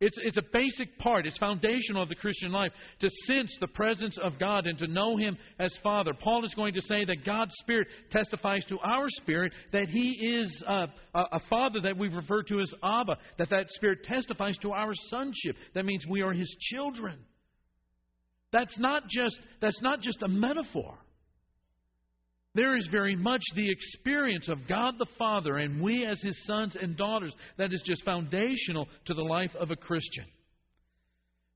It's, 0.00 0.16
it's 0.22 0.36
a 0.36 0.42
basic 0.52 0.96
part, 0.98 1.26
it's 1.26 1.38
foundational 1.38 2.04
of 2.04 2.08
the 2.08 2.14
Christian 2.14 2.52
life 2.52 2.70
to 3.00 3.10
sense 3.26 3.52
the 3.60 3.66
presence 3.66 4.16
of 4.22 4.38
God 4.38 4.68
and 4.68 4.78
to 4.78 4.86
know 4.86 5.16
Him 5.16 5.36
as 5.58 5.76
Father. 5.82 6.12
Paul 6.14 6.44
is 6.44 6.54
going 6.54 6.74
to 6.74 6.82
say 6.82 7.04
that 7.04 7.24
God's 7.26 7.52
Spirit 7.58 7.88
testifies 8.12 8.64
to 8.66 8.78
our 8.78 9.06
spirit 9.08 9.52
that 9.72 9.88
He 9.88 10.10
is 10.10 10.64
a, 10.68 10.86
a, 11.14 11.22
a 11.32 11.40
Father 11.50 11.80
that 11.80 11.98
we 11.98 12.06
refer 12.08 12.44
to 12.44 12.60
as 12.60 12.72
Abba, 12.80 13.16
that 13.38 13.50
that 13.50 13.66
Spirit 13.70 14.04
testifies 14.04 14.56
to 14.58 14.70
our 14.70 14.92
sonship. 15.10 15.56
That 15.74 15.84
means 15.84 16.04
we 16.08 16.22
are 16.22 16.32
His 16.32 16.56
children. 16.60 17.18
That's 18.52 18.78
not 18.78 19.08
just, 19.08 19.36
that's 19.60 19.82
not 19.82 20.00
just 20.00 20.22
a 20.22 20.28
metaphor. 20.28 20.96
There 22.54 22.76
is 22.76 22.88
very 22.90 23.14
much 23.14 23.42
the 23.54 23.70
experience 23.70 24.48
of 24.48 24.66
God 24.68 24.94
the 24.98 25.06
Father 25.18 25.58
and 25.58 25.80
we 25.80 26.04
as 26.04 26.20
His 26.22 26.44
sons 26.46 26.76
and 26.80 26.96
daughters 26.96 27.32
that 27.56 27.72
is 27.72 27.82
just 27.84 28.04
foundational 28.04 28.88
to 29.06 29.14
the 29.14 29.22
life 29.22 29.54
of 29.58 29.70
a 29.70 29.76
Christian. 29.76 30.24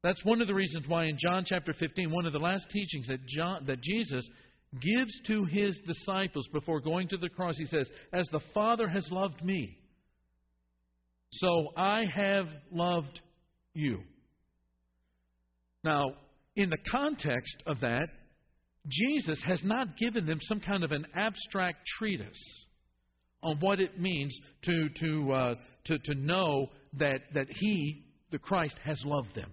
That's 0.02 0.24
one 0.24 0.40
of 0.40 0.48
the 0.48 0.54
reasons 0.54 0.86
why 0.88 1.04
in 1.04 1.16
John 1.18 1.44
chapter 1.46 1.72
15, 1.72 2.10
one 2.10 2.26
of 2.26 2.32
the 2.32 2.38
last 2.38 2.66
teachings 2.70 3.06
that, 3.06 3.24
John, 3.26 3.64
that 3.66 3.80
Jesus 3.80 4.28
gives 4.80 5.12
to 5.28 5.44
His 5.44 5.78
disciples 5.86 6.46
before 6.52 6.80
going 6.80 7.08
to 7.08 7.16
the 7.16 7.28
cross, 7.28 7.56
He 7.56 7.66
says, 7.66 7.88
As 8.12 8.26
the 8.32 8.40
Father 8.52 8.88
has 8.88 9.06
loved 9.10 9.44
me, 9.44 9.78
so 11.32 11.68
I 11.76 12.04
have 12.14 12.46
loved 12.70 13.20
you. 13.74 14.00
Now, 15.84 16.04
in 16.56 16.68
the 16.68 16.78
context 16.90 17.62
of 17.66 17.80
that, 17.80 18.08
Jesus 18.88 19.38
has 19.46 19.62
not 19.62 19.96
given 19.96 20.26
them 20.26 20.38
some 20.42 20.60
kind 20.60 20.82
of 20.82 20.92
an 20.92 21.06
abstract 21.14 21.86
treatise 21.98 22.64
on 23.42 23.58
what 23.60 23.80
it 23.80 24.00
means 24.00 24.36
to, 24.64 24.88
to, 25.00 25.32
uh, 25.32 25.54
to, 25.84 25.98
to 25.98 26.14
know 26.14 26.68
that, 26.98 27.20
that 27.34 27.46
He, 27.48 28.04
the 28.30 28.38
Christ, 28.38 28.76
has 28.84 29.00
loved 29.04 29.34
them. 29.34 29.50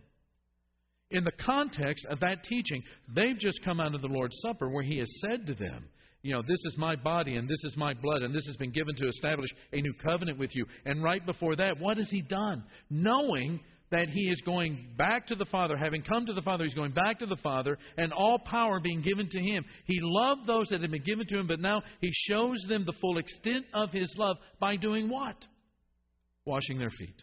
In 1.11 1.23
the 1.23 1.31
context 1.43 2.05
of 2.09 2.19
that 2.19 2.43
teaching, 2.43 2.83
they've 3.15 3.39
just 3.39 3.63
come 3.63 3.79
out 3.79 3.95
of 3.95 4.01
the 4.01 4.07
Lord's 4.07 4.37
Supper 4.41 4.69
where 4.69 4.83
He 4.83 4.99
has 4.99 5.11
said 5.21 5.47
to 5.47 5.55
them, 5.55 5.85
you 6.21 6.33
know, 6.33 6.41
this 6.41 6.59
is 6.65 6.75
my 6.77 6.95
body 6.95 7.35
and 7.35 7.47
this 7.47 7.63
is 7.63 7.77
my 7.77 7.93
blood, 7.93 8.23
and 8.23 8.35
this 8.35 8.45
has 8.45 8.57
been 8.57 8.71
given 8.71 8.93
to 8.95 9.07
establish 9.07 9.49
a 9.71 9.81
new 9.81 9.93
covenant 10.03 10.37
with 10.37 10.53
you. 10.53 10.65
And 10.85 11.03
right 11.03 11.25
before 11.25 11.55
that, 11.55 11.79
what 11.79 11.97
has 11.97 12.09
He 12.09 12.21
done? 12.21 12.63
Knowing 12.89 13.59
that 13.91 14.09
he 14.09 14.29
is 14.29 14.41
going 14.45 14.87
back 14.97 15.27
to 15.27 15.35
the 15.35 15.45
Father. 15.45 15.75
Having 15.75 16.03
come 16.03 16.25
to 16.25 16.33
the 16.33 16.41
Father, 16.41 16.63
he's 16.63 16.73
going 16.73 16.91
back 16.91 17.19
to 17.19 17.25
the 17.25 17.37
Father, 17.37 17.77
and 17.97 18.13
all 18.13 18.39
power 18.39 18.79
being 18.79 19.01
given 19.01 19.27
to 19.29 19.39
him. 19.39 19.65
He 19.85 19.99
loved 20.01 20.45
those 20.45 20.67
that 20.69 20.81
had 20.81 20.91
been 20.91 21.03
given 21.03 21.25
to 21.27 21.39
him, 21.39 21.47
but 21.47 21.59
now 21.59 21.81
he 22.01 22.11
shows 22.27 22.63
them 22.67 22.83
the 22.85 22.93
full 23.01 23.17
extent 23.17 23.65
of 23.73 23.91
his 23.91 24.13
love 24.17 24.37
by 24.59 24.75
doing 24.75 25.09
what? 25.09 25.35
Washing 26.45 26.77
their 26.77 26.91
feet. 26.91 27.15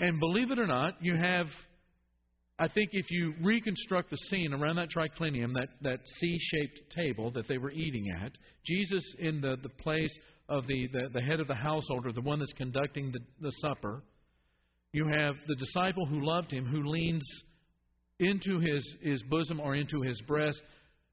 And 0.00 0.20
believe 0.20 0.50
it 0.50 0.58
or 0.58 0.66
not, 0.66 0.94
you 1.00 1.16
have, 1.16 1.46
I 2.58 2.68
think 2.68 2.90
if 2.92 3.10
you 3.10 3.34
reconstruct 3.42 4.10
the 4.10 4.16
scene 4.30 4.52
around 4.52 4.76
that 4.76 4.88
triclinium, 4.96 5.54
that, 5.54 5.68
that 5.82 5.98
C 6.20 6.38
shaped 6.40 6.94
table 6.94 7.30
that 7.32 7.48
they 7.48 7.58
were 7.58 7.72
eating 7.72 8.14
at, 8.22 8.32
Jesus 8.64 9.02
in 9.18 9.40
the, 9.40 9.56
the 9.62 9.68
place 9.68 10.16
of 10.48 10.66
the, 10.66 10.88
the, 10.92 11.08
the 11.12 11.20
head 11.20 11.40
of 11.40 11.48
the 11.48 11.54
household 11.54 12.06
or 12.06 12.12
the 12.12 12.20
one 12.20 12.38
that's 12.38 12.52
conducting 12.54 13.12
the, 13.12 13.20
the 13.40 13.52
supper. 13.60 14.02
You 14.92 15.06
have 15.06 15.34
the 15.46 15.56
disciple 15.56 16.06
who 16.06 16.24
loved 16.24 16.50
him 16.50 16.64
who 16.64 16.88
leans 16.88 17.26
into 18.18 18.58
his, 18.58 18.96
his 19.00 19.22
bosom 19.24 19.60
or 19.60 19.74
into 19.74 20.00
his 20.02 20.20
breast 20.22 20.60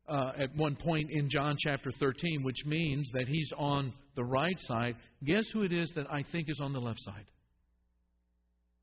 uh, 0.07 0.31
at 0.37 0.55
one 0.55 0.75
point 0.75 1.09
in 1.11 1.29
John 1.29 1.55
chapter 1.59 1.91
13, 1.99 2.43
which 2.43 2.65
means 2.65 3.09
that 3.13 3.27
he's 3.27 3.51
on 3.57 3.93
the 4.15 4.23
right 4.23 4.57
side. 4.61 4.95
Guess 5.25 5.45
who 5.51 5.63
it 5.63 5.73
is 5.73 5.91
that 5.95 6.09
I 6.11 6.23
think 6.31 6.49
is 6.49 6.59
on 6.61 6.73
the 6.73 6.79
left 6.79 6.99
side? 7.01 7.25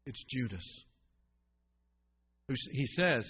It's 0.04 0.22
Judas. 0.28 0.82
He 2.72 2.86
says, 2.96 3.24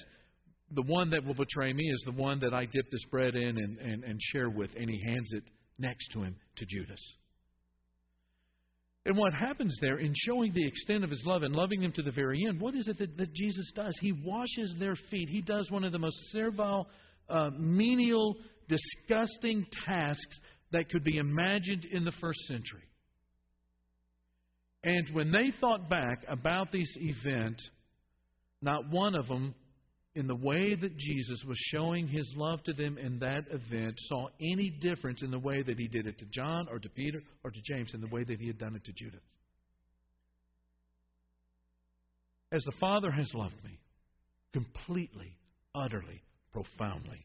The 0.75 0.83
one 0.83 1.11
that 1.11 1.25
will 1.25 1.35
betray 1.35 1.73
me 1.73 1.85
is 1.85 2.03
the 2.07 2.21
one 2.21 2.41
that 2.41 2.55
I 2.55 2.65
dip 2.65 2.91
this 2.91 3.05
bread 3.11 3.37
in 3.37 3.59
and, 3.59 3.79
and, 3.79 4.05
and 4.05 4.21
share 4.33 4.51
with, 4.51 4.71
and 4.77 4.91
he 4.91 5.01
hands 5.07 5.31
it 5.33 5.45
next 5.79 6.09
to 6.13 6.23
him 6.23 6.37
to 6.57 6.67
Judas. 6.67 7.01
And 9.05 9.17
what 9.17 9.35
happens 9.35 9.77
there 9.81 9.99
in 9.99 10.13
showing 10.15 10.53
the 10.53 10.67
extent 10.67 11.03
of 11.03 11.11
his 11.11 11.25
love 11.27 11.43
and 11.43 11.55
loving 11.55 11.81
them 11.81 11.93
to 11.93 12.03
the 12.03 12.13
very 12.13 12.45
end, 12.47 12.61
what 12.61 12.75
is 12.77 12.87
it 12.87 12.99
that, 12.99 13.17
that 13.17 13.35
Jesus 13.35 13.71
does? 13.75 13.97
He 14.01 14.13
washes 14.13 14.77
their 14.79 14.95
feet. 15.11 15.29
He 15.29 15.41
does 15.41 15.69
one 15.71 15.83
of 15.83 15.91
the 15.91 15.99
most 15.99 16.17
servile, 16.31 16.87
uh, 17.29 17.51
menial, 17.59 18.37
disgusting 18.69 19.67
tasks 19.87 20.39
that 20.71 20.89
could 20.89 21.03
be 21.03 21.19
imagined 21.19 21.85
in 21.91 22.05
the 22.05 22.13
first 22.21 22.39
century. 22.47 22.89
And 24.85 25.09
when 25.13 25.33
they 25.33 25.53
thought 25.61 25.89
back 25.89 26.25
about 26.29 26.71
this 26.73 26.89
event, 26.97 27.61
not 28.61 28.89
one 28.91 29.15
of 29.15 29.27
them 29.27 29.55
in 30.15 30.27
the 30.27 30.35
way 30.35 30.75
that 30.75 30.97
Jesus 30.99 31.43
was 31.47 31.57
showing 31.73 32.07
his 32.07 32.31
love 32.37 32.63
to 32.65 32.73
them 32.75 32.99
in 32.99 33.19
that 33.21 33.45
event 33.51 33.95
saw 34.09 34.29
any 34.41 34.71
difference 34.83 35.23
in 35.23 35.31
the 35.31 35.39
way 35.39 35.63
that 35.63 35.79
he 35.79 35.89
did 35.89 36.07
it 36.07 36.19
to 36.19 36.27
John 36.27 36.69
or 36.71 36.79
to 36.79 36.89
Peter 36.91 37.23
or 37.45 37.51
to 37.51 37.61
James 37.65 37.93
in 37.95 38.01
the 38.01 38.09
way 38.09 38.23
that 38.23 38.39
he 38.39 38.47
had 38.47 38.59
done 38.59 38.77
it 38.77 38.85
to 38.85 38.93
Judas. 38.93 39.21
As 42.53 42.63
the 42.65 42.73
Father 42.79 43.11
has 43.11 43.33
loved 43.33 43.65
me, 43.65 43.79
completely, 44.53 45.39
utterly, 45.75 46.23
profoundly, 46.53 47.25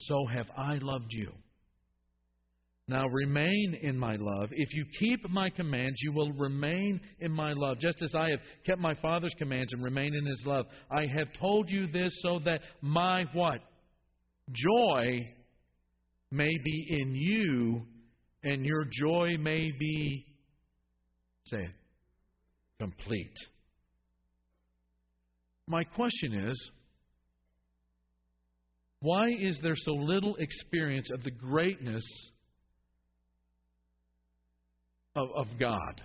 so 0.00 0.24
have 0.32 0.46
I 0.56 0.78
loved 0.80 1.12
you. 1.12 1.30
Now 2.88 3.06
remain 3.06 3.78
in 3.82 3.98
my 3.98 4.16
love. 4.16 4.48
If 4.50 4.72
you 4.72 4.86
keep 4.98 5.28
my 5.28 5.50
commands, 5.50 5.96
you 6.02 6.10
will 6.10 6.32
remain 6.32 6.98
in 7.20 7.30
my 7.30 7.52
love, 7.52 7.78
just 7.78 8.00
as 8.02 8.14
I 8.14 8.30
have 8.30 8.40
kept 8.64 8.80
my 8.80 8.94
Father's 8.94 9.34
commands 9.38 9.74
and 9.74 9.84
remain 9.84 10.14
in 10.14 10.24
his 10.24 10.42
love. 10.46 10.64
I 10.90 11.02
have 11.02 11.28
told 11.38 11.68
you 11.68 11.86
this 11.86 12.10
so 12.22 12.40
that 12.46 12.62
my 12.80 13.26
what? 13.34 13.60
Joy 14.50 15.28
may 16.30 16.50
be 16.64 16.86
in 16.88 17.14
you, 17.14 17.82
and 18.42 18.64
your 18.64 18.86
joy 18.90 19.36
may 19.38 19.70
be, 19.78 20.24
say 21.44 21.58
it, 21.58 21.70
complete. 22.78 23.36
My 25.66 25.84
question 25.84 26.48
is, 26.48 26.70
why 29.00 29.28
is 29.28 29.58
there 29.62 29.76
so 29.76 29.92
little 29.92 30.36
experience 30.36 31.10
of 31.12 31.22
the 31.22 31.30
greatness 31.30 32.04
of, 35.18 35.28
of 35.34 35.46
God, 35.58 36.00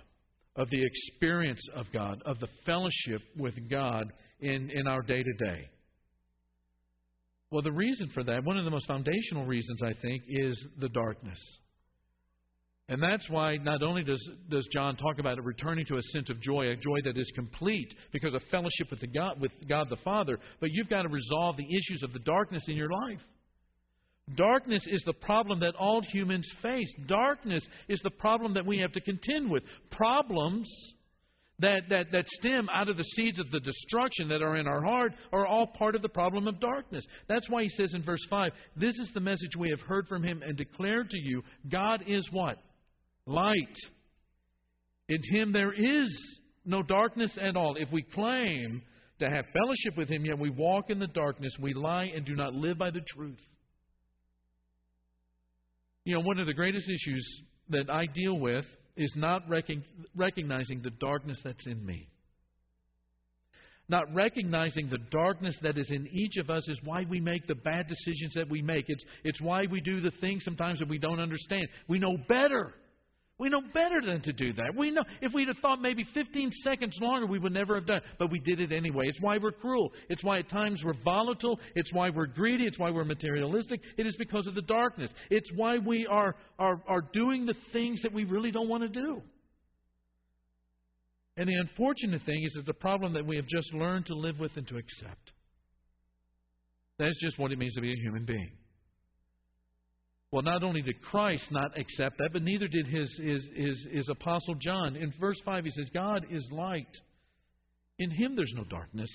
of 0.56 0.68
the 0.70 0.84
experience 0.84 1.60
of 1.74 1.86
God, 1.92 2.22
of 2.26 2.38
the 2.40 2.48
fellowship 2.66 3.22
with 3.36 3.54
God 3.70 4.12
in, 4.40 4.70
in 4.70 4.86
our 4.86 5.02
day 5.02 5.22
to 5.22 5.32
day? 5.44 5.68
Well, 7.50 7.62
the 7.62 7.72
reason 7.72 8.08
for 8.12 8.24
that, 8.24 8.44
one 8.44 8.58
of 8.58 8.64
the 8.64 8.70
most 8.70 8.86
foundational 8.86 9.46
reasons, 9.46 9.80
I 9.82 9.92
think, 10.02 10.22
is 10.26 10.66
the 10.80 10.88
darkness. 10.88 11.38
And 12.88 13.02
that's 13.02 13.28
why 13.30 13.56
not 13.56 13.82
only 13.82 14.02
does, 14.04 14.22
does 14.50 14.66
John 14.72 14.96
talk 14.96 15.18
about 15.18 15.38
it 15.38 15.44
returning 15.44 15.86
to 15.86 15.96
a 15.96 16.02
sense 16.12 16.28
of 16.28 16.40
joy, 16.40 16.68
a 16.68 16.76
joy 16.76 16.98
that 17.04 17.16
is 17.16 17.30
complete 17.34 17.88
because 18.12 18.34
of 18.34 18.42
fellowship 18.50 18.90
with, 18.90 19.00
the 19.00 19.06
God, 19.06 19.40
with 19.40 19.52
God 19.68 19.86
the 19.88 19.96
Father, 20.04 20.38
but 20.60 20.70
you've 20.72 20.90
got 20.90 21.02
to 21.02 21.08
resolve 21.08 21.56
the 21.56 21.64
issues 21.64 22.02
of 22.02 22.12
the 22.12 22.18
darkness 22.20 22.64
in 22.68 22.76
your 22.76 22.90
life. 22.90 23.20
Darkness 24.36 24.82
is 24.86 25.02
the 25.04 25.12
problem 25.12 25.60
that 25.60 25.74
all 25.78 26.00
humans 26.00 26.50
face. 26.62 26.90
Darkness 27.06 27.66
is 27.88 28.00
the 28.02 28.10
problem 28.10 28.54
that 28.54 28.64
we 28.64 28.78
have 28.78 28.92
to 28.92 29.00
contend 29.00 29.50
with. 29.50 29.62
Problems 29.90 30.66
that, 31.58 31.82
that, 31.90 32.10
that 32.10 32.26
stem 32.40 32.68
out 32.72 32.88
of 32.88 32.96
the 32.96 33.04
seeds 33.16 33.38
of 33.38 33.50
the 33.50 33.60
destruction 33.60 34.28
that 34.28 34.42
are 34.42 34.56
in 34.56 34.66
our 34.66 34.82
heart 34.82 35.12
are 35.32 35.46
all 35.46 35.66
part 35.66 35.94
of 35.94 36.02
the 36.02 36.08
problem 36.08 36.48
of 36.48 36.58
darkness. 36.58 37.04
That's 37.28 37.48
why 37.50 37.62
he 37.62 37.68
says 37.68 37.92
in 37.94 38.02
verse 38.02 38.24
5 38.30 38.52
This 38.76 38.94
is 38.94 39.10
the 39.12 39.20
message 39.20 39.56
we 39.58 39.70
have 39.70 39.80
heard 39.80 40.08
from 40.08 40.24
him 40.24 40.42
and 40.42 40.56
declared 40.56 41.10
to 41.10 41.18
you 41.18 41.42
God 41.70 42.02
is 42.06 42.26
what? 42.32 42.58
Light. 43.26 43.76
In 45.08 45.18
him 45.30 45.52
there 45.52 45.72
is 45.72 46.38
no 46.64 46.82
darkness 46.82 47.36
at 47.40 47.56
all. 47.56 47.76
If 47.76 47.92
we 47.92 48.02
claim 48.02 48.82
to 49.20 49.30
have 49.30 49.44
fellowship 49.52 49.96
with 49.96 50.08
him, 50.08 50.24
yet 50.24 50.38
we 50.38 50.50
walk 50.50 50.90
in 50.90 50.98
the 50.98 51.06
darkness, 51.06 51.52
we 51.60 51.74
lie 51.74 52.10
and 52.14 52.24
do 52.24 52.34
not 52.34 52.54
live 52.54 52.78
by 52.78 52.90
the 52.90 53.02
truth. 53.14 53.38
You 56.04 56.14
know, 56.14 56.20
one 56.20 56.38
of 56.38 56.46
the 56.46 56.54
greatest 56.54 56.88
issues 56.88 57.42
that 57.70 57.88
I 57.90 58.06
deal 58.06 58.38
with 58.38 58.64
is 58.96 59.12
not 59.16 59.42
recognizing 59.48 60.82
the 60.82 60.90
darkness 60.90 61.40
that's 61.42 61.66
in 61.66 61.84
me. 61.84 62.08
Not 63.88 64.14
recognizing 64.14 64.88
the 64.88 64.98
darkness 65.10 65.58
that 65.62 65.76
is 65.76 65.90
in 65.90 66.06
each 66.08 66.36
of 66.36 66.48
us 66.48 66.66
is 66.68 66.78
why 66.84 67.04
we 67.08 67.20
make 67.20 67.46
the 67.46 67.54
bad 67.54 67.86
decisions 67.86 68.32
that 68.34 68.48
we 68.48 68.62
make. 68.62 68.86
It's, 68.88 69.04
it's 69.24 69.40
why 69.42 69.66
we 69.70 69.80
do 69.80 70.00
the 70.00 70.12
things 70.20 70.44
sometimes 70.44 70.78
that 70.78 70.88
we 70.88 70.98
don't 70.98 71.20
understand. 71.20 71.68
We 71.88 71.98
know 71.98 72.16
better. 72.28 72.74
We 73.36 73.48
know 73.48 73.62
better 73.72 74.00
than 74.00 74.20
to 74.22 74.32
do 74.32 74.52
that. 74.52 74.76
We 74.76 74.92
know 74.92 75.02
if 75.20 75.32
we'd 75.34 75.48
have 75.48 75.58
thought 75.58 75.80
maybe 75.80 76.04
15 76.14 76.52
seconds 76.62 76.96
longer, 77.00 77.26
we 77.26 77.40
would 77.40 77.52
never 77.52 77.74
have 77.74 77.86
done 77.86 77.96
it. 77.96 78.04
But 78.16 78.30
we 78.30 78.38
did 78.38 78.60
it 78.60 78.70
anyway. 78.70 79.08
It's 79.08 79.20
why 79.20 79.38
we're 79.38 79.50
cruel. 79.50 79.90
It's 80.08 80.22
why 80.22 80.38
at 80.38 80.48
times 80.48 80.82
we're 80.84 80.94
volatile. 81.04 81.58
It's 81.74 81.92
why 81.92 82.10
we're 82.10 82.26
greedy. 82.26 82.64
It's 82.64 82.78
why 82.78 82.90
we're 82.90 83.04
materialistic. 83.04 83.80
It 83.98 84.06
is 84.06 84.16
because 84.18 84.46
of 84.46 84.54
the 84.54 84.62
darkness. 84.62 85.10
It's 85.30 85.50
why 85.56 85.78
we 85.78 86.06
are, 86.06 86.36
are, 86.60 86.80
are 86.86 87.02
doing 87.12 87.44
the 87.44 87.56
things 87.72 88.02
that 88.02 88.12
we 88.12 88.22
really 88.22 88.52
don't 88.52 88.68
want 88.68 88.84
to 88.84 88.88
do. 88.88 89.20
And 91.36 91.48
the 91.48 91.54
unfortunate 91.54 92.22
thing 92.24 92.44
is 92.44 92.56
it's 92.56 92.68
a 92.68 92.72
problem 92.72 93.14
that 93.14 93.26
we 93.26 93.34
have 93.34 93.48
just 93.48 93.74
learned 93.74 94.06
to 94.06 94.14
live 94.14 94.38
with 94.38 94.52
and 94.56 94.68
to 94.68 94.76
accept. 94.76 95.32
That's 97.00 97.20
just 97.20 97.36
what 97.36 97.50
it 97.50 97.58
means 97.58 97.74
to 97.74 97.80
be 97.80 97.92
a 97.92 97.96
human 97.96 98.24
being. 98.24 98.52
Well, 100.34 100.42
not 100.42 100.64
only 100.64 100.82
did 100.82 101.00
Christ 101.00 101.46
not 101.52 101.78
accept 101.78 102.18
that, 102.18 102.30
but 102.32 102.42
neither 102.42 102.66
did 102.66 102.88
his, 102.88 103.08
his, 103.22 103.48
his, 103.54 103.86
his 103.92 104.08
apostle 104.08 104.56
John. 104.56 104.96
In 104.96 105.14
verse 105.20 105.40
5, 105.44 105.64
he 105.64 105.70
says, 105.70 105.88
God 105.94 106.26
is 106.28 106.44
light. 106.50 106.88
In 108.00 108.10
him 108.10 108.34
there's 108.34 108.52
no 108.56 108.64
darkness. 108.64 109.08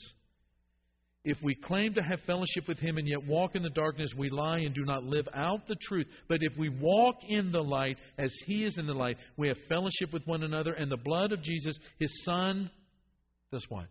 If 1.25 1.35
we 1.43 1.55
claim 1.55 1.93
to 1.95 2.01
have 2.01 2.21
fellowship 2.25 2.69
with 2.69 2.79
him 2.79 2.97
and 2.97 3.05
yet 3.05 3.27
walk 3.27 3.55
in 3.55 3.63
the 3.63 3.69
darkness, 3.71 4.09
we 4.17 4.29
lie 4.29 4.59
and 4.59 4.73
do 4.73 4.85
not 4.85 5.03
live 5.03 5.27
out 5.35 5.67
the 5.67 5.75
truth. 5.89 6.07
But 6.29 6.37
if 6.39 6.57
we 6.57 6.69
walk 6.69 7.17
in 7.27 7.51
the 7.51 7.63
light 7.63 7.97
as 8.17 8.31
he 8.45 8.63
is 8.63 8.77
in 8.77 8.87
the 8.87 8.93
light, 8.93 9.17
we 9.35 9.49
have 9.49 9.57
fellowship 9.67 10.13
with 10.13 10.25
one 10.25 10.43
another, 10.43 10.71
and 10.71 10.89
the 10.89 10.95
blood 10.95 11.33
of 11.33 11.43
Jesus, 11.43 11.77
his 11.99 12.23
son, 12.23 12.71
does 13.51 13.65
what? 13.67 13.87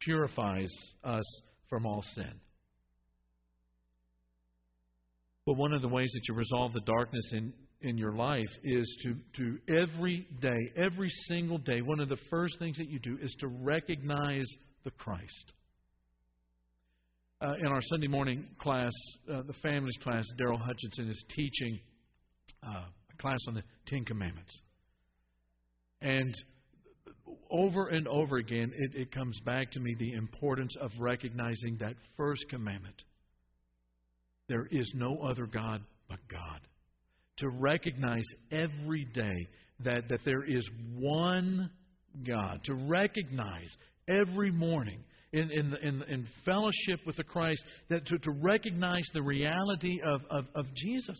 Purifies 0.00 0.72
us 1.04 1.40
from 1.70 1.86
all 1.86 2.02
sin. 2.16 2.40
But 5.44 5.54
one 5.54 5.72
of 5.72 5.82
the 5.82 5.88
ways 5.88 6.10
that 6.12 6.22
you 6.28 6.34
resolve 6.34 6.72
the 6.72 6.80
darkness 6.80 7.32
in, 7.32 7.52
in 7.80 7.98
your 7.98 8.12
life 8.12 8.48
is 8.62 8.96
to, 9.02 9.16
to 9.36 9.58
every 9.82 10.26
day, 10.40 10.58
every 10.76 11.10
single 11.26 11.58
day, 11.58 11.80
one 11.80 11.98
of 12.00 12.08
the 12.08 12.18
first 12.30 12.58
things 12.58 12.76
that 12.78 12.88
you 12.88 13.00
do 13.00 13.18
is 13.20 13.34
to 13.40 13.48
recognize 13.48 14.46
the 14.84 14.90
Christ. 14.92 15.52
Uh, 17.40 17.54
in 17.58 17.66
our 17.66 17.80
Sunday 17.82 18.06
morning 18.06 18.46
class, 18.60 18.92
uh, 19.32 19.42
the 19.42 19.54
families 19.64 19.96
class, 20.04 20.24
Daryl 20.40 20.60
Hutchinson 20.60 21.08
is 21.08 21.24
teaching 21.34 21.80
uh, 22.64 22.84
a 23.12 23.22
class 23.22 23.38
on 23.48 23.54
the 23.54 23.64
Ten 23.88 24.04
Commandments. 24.04 24.56
And 26.00 26.32
over 27.50 27.88
and 27.88 28.06
over 28.06 28.36
again, 28.36 28.72
it, 28.76 28.92
it 28.94 29.12
comes 29.12 29.38
back 29.44 29.72
to 29.72 29.80
me 29.80 29.96
the 29.98 30.12
importance 30.12 30.72
of 30.80 30.92
recognizing 31.00 31.78
that 31.80 31.94
first 32.16 32.44
commandment 32.48 32.94
there 34.48 34.66
is 34.70 34.90
no 34.94 35.18
other 35.22 35.46
God 35.46 35.82
but 36.08 36.18
God. 36.30 36.60
To 37.38 37.48
recognize 37.48 38.24
every 38.50 39.06
day 39.14 39.48
that, 39.84 40.08
that 40.08 40.20
there 40.24 40.44
is 40.44 40.68
one 40.94 41.70
God. 42.26 42.60
To 42.64 42.74
recognize 42.74 43.68
every 44.08 44.50
morning 44.50 45.02
in, 45.32 45.50
in, 45.50 45.74
in, 45.82 46.02
in 46.02 46.26
fellowship 46.44 47.00
with 47.06 47.16
the 47.16 47.24
Christ, 47.24 47.62
that 47.88 48.06
to, 48.06 48.18
to 48.18 48.30
recognize 48.30 49.04
the 49.14 49.22
reality 49.22 50.00
of, 50.04 50.20
of, 50.30 50.44
of 50.54 50.66
Jesus. 50.74 51.18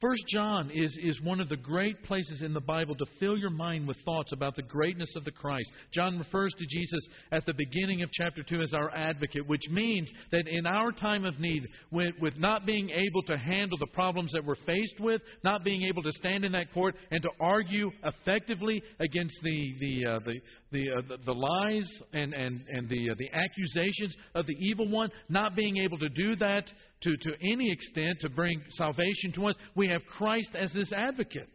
First 0.00 0.22
John 0.28 0.70
is, 0.72 0.96
is 1.02 1.20
one 1.22 1.40
of 1.40 1.48
the 1.48 1.56
great 1.56 2.04
places 2.04 2.42
in 2.42 2.54
the 2.54 2.60
Bible 2.60 2.94
to 2.94 3.06
fill 3.18 3.36
your 3.36 3.50
mind 3.50 3.88
with 3.88 3.96
thoughts 4.04 4.32
about 4.32 4.54
the 4.54 4.62
greatness 4.62 5.12
of 5.16 5.24
the 5.24 5.32
Christ. 5.32 5.68
John 5.92 6.18
refers 6.18 6.54
to 6.56 6.66
Jesus 6.66 7.00
at 7.32 7.44
the 7.46 7.54
beginning 7.54 8.02
of 8.02 8.10
chapter 8.12 8.44
2 8.44 8.62
as 8.62 8.72
our 8.72 8.94
advocate, 8.94 9.48
which 9.48 9.64
means 9.72 10.08
that 10.30 10.46
in 10.46 10.66
our 10.66 10.92
time 10.92 11.24
of 11.24 11.40
need, 11.40 11.66
with, 11.90 12.14
with 12.20 12.36
not 12.36 12.64
being 12.64 12.90
able 12.90 13.22
to 13.22 13.36
handle 13.36 13.76
the 13.76 13.88
problems 13.88 14.30
that 14.34 14.44
we're 14.44 14.54
faced 14.64 15.00
with, 15.00 15.20
not 15.42 15.64
being 15.64 15.82
able 15.82 16.04
to 16.04 16.12
stand 16.12 16.44
in 16.44 16.52
that 16.52 16.72
court 16.72 16.94
and 17.10 17.20
to 17.22 17.30
argue 17.40 17.90
effectively 18.04 18.80
against 19.00 19.34
the, 19.42 19.74
the, 19.80 20.06
uh, 20.06 20.18
the, 20.20 20.40
the, 20.70 20.90
uh, 20.90 21.00
the, 21.08 21.16
the, 21.24 21.32
lies 21.32 21.90
and, 22.12 22.34
and, 22.34 22.62
and 22.68 22.88
the, 22.88 23.10
uh, 23.10 23.14
the 23.18 23.30
accusations 23.32 24.14
of 24.34 24.46
the 24.46 24.56
evil 24.60 24.88
one, 24.88 25.10
not 25.28 25.56
being 25.56 25.78
able 25.78 25.98
to 25.98 26.08
do 26.10 26.36
that 26.36 26.70
to, 27.02 27.16
to 27.16 27.32
any 27.40 27.70
extent 27.72 28.18
to 28.20 28.28
bring 28.28 28.60
salvation 28.72 29.32
to 29.34 29.46
us, 29.46 29.54
we 29.74 29.88
have 29.88 30.02
Christ 30.16 30.50
as 30.54 30.72
this 30.72 30.92
advocate. 30.92 31.50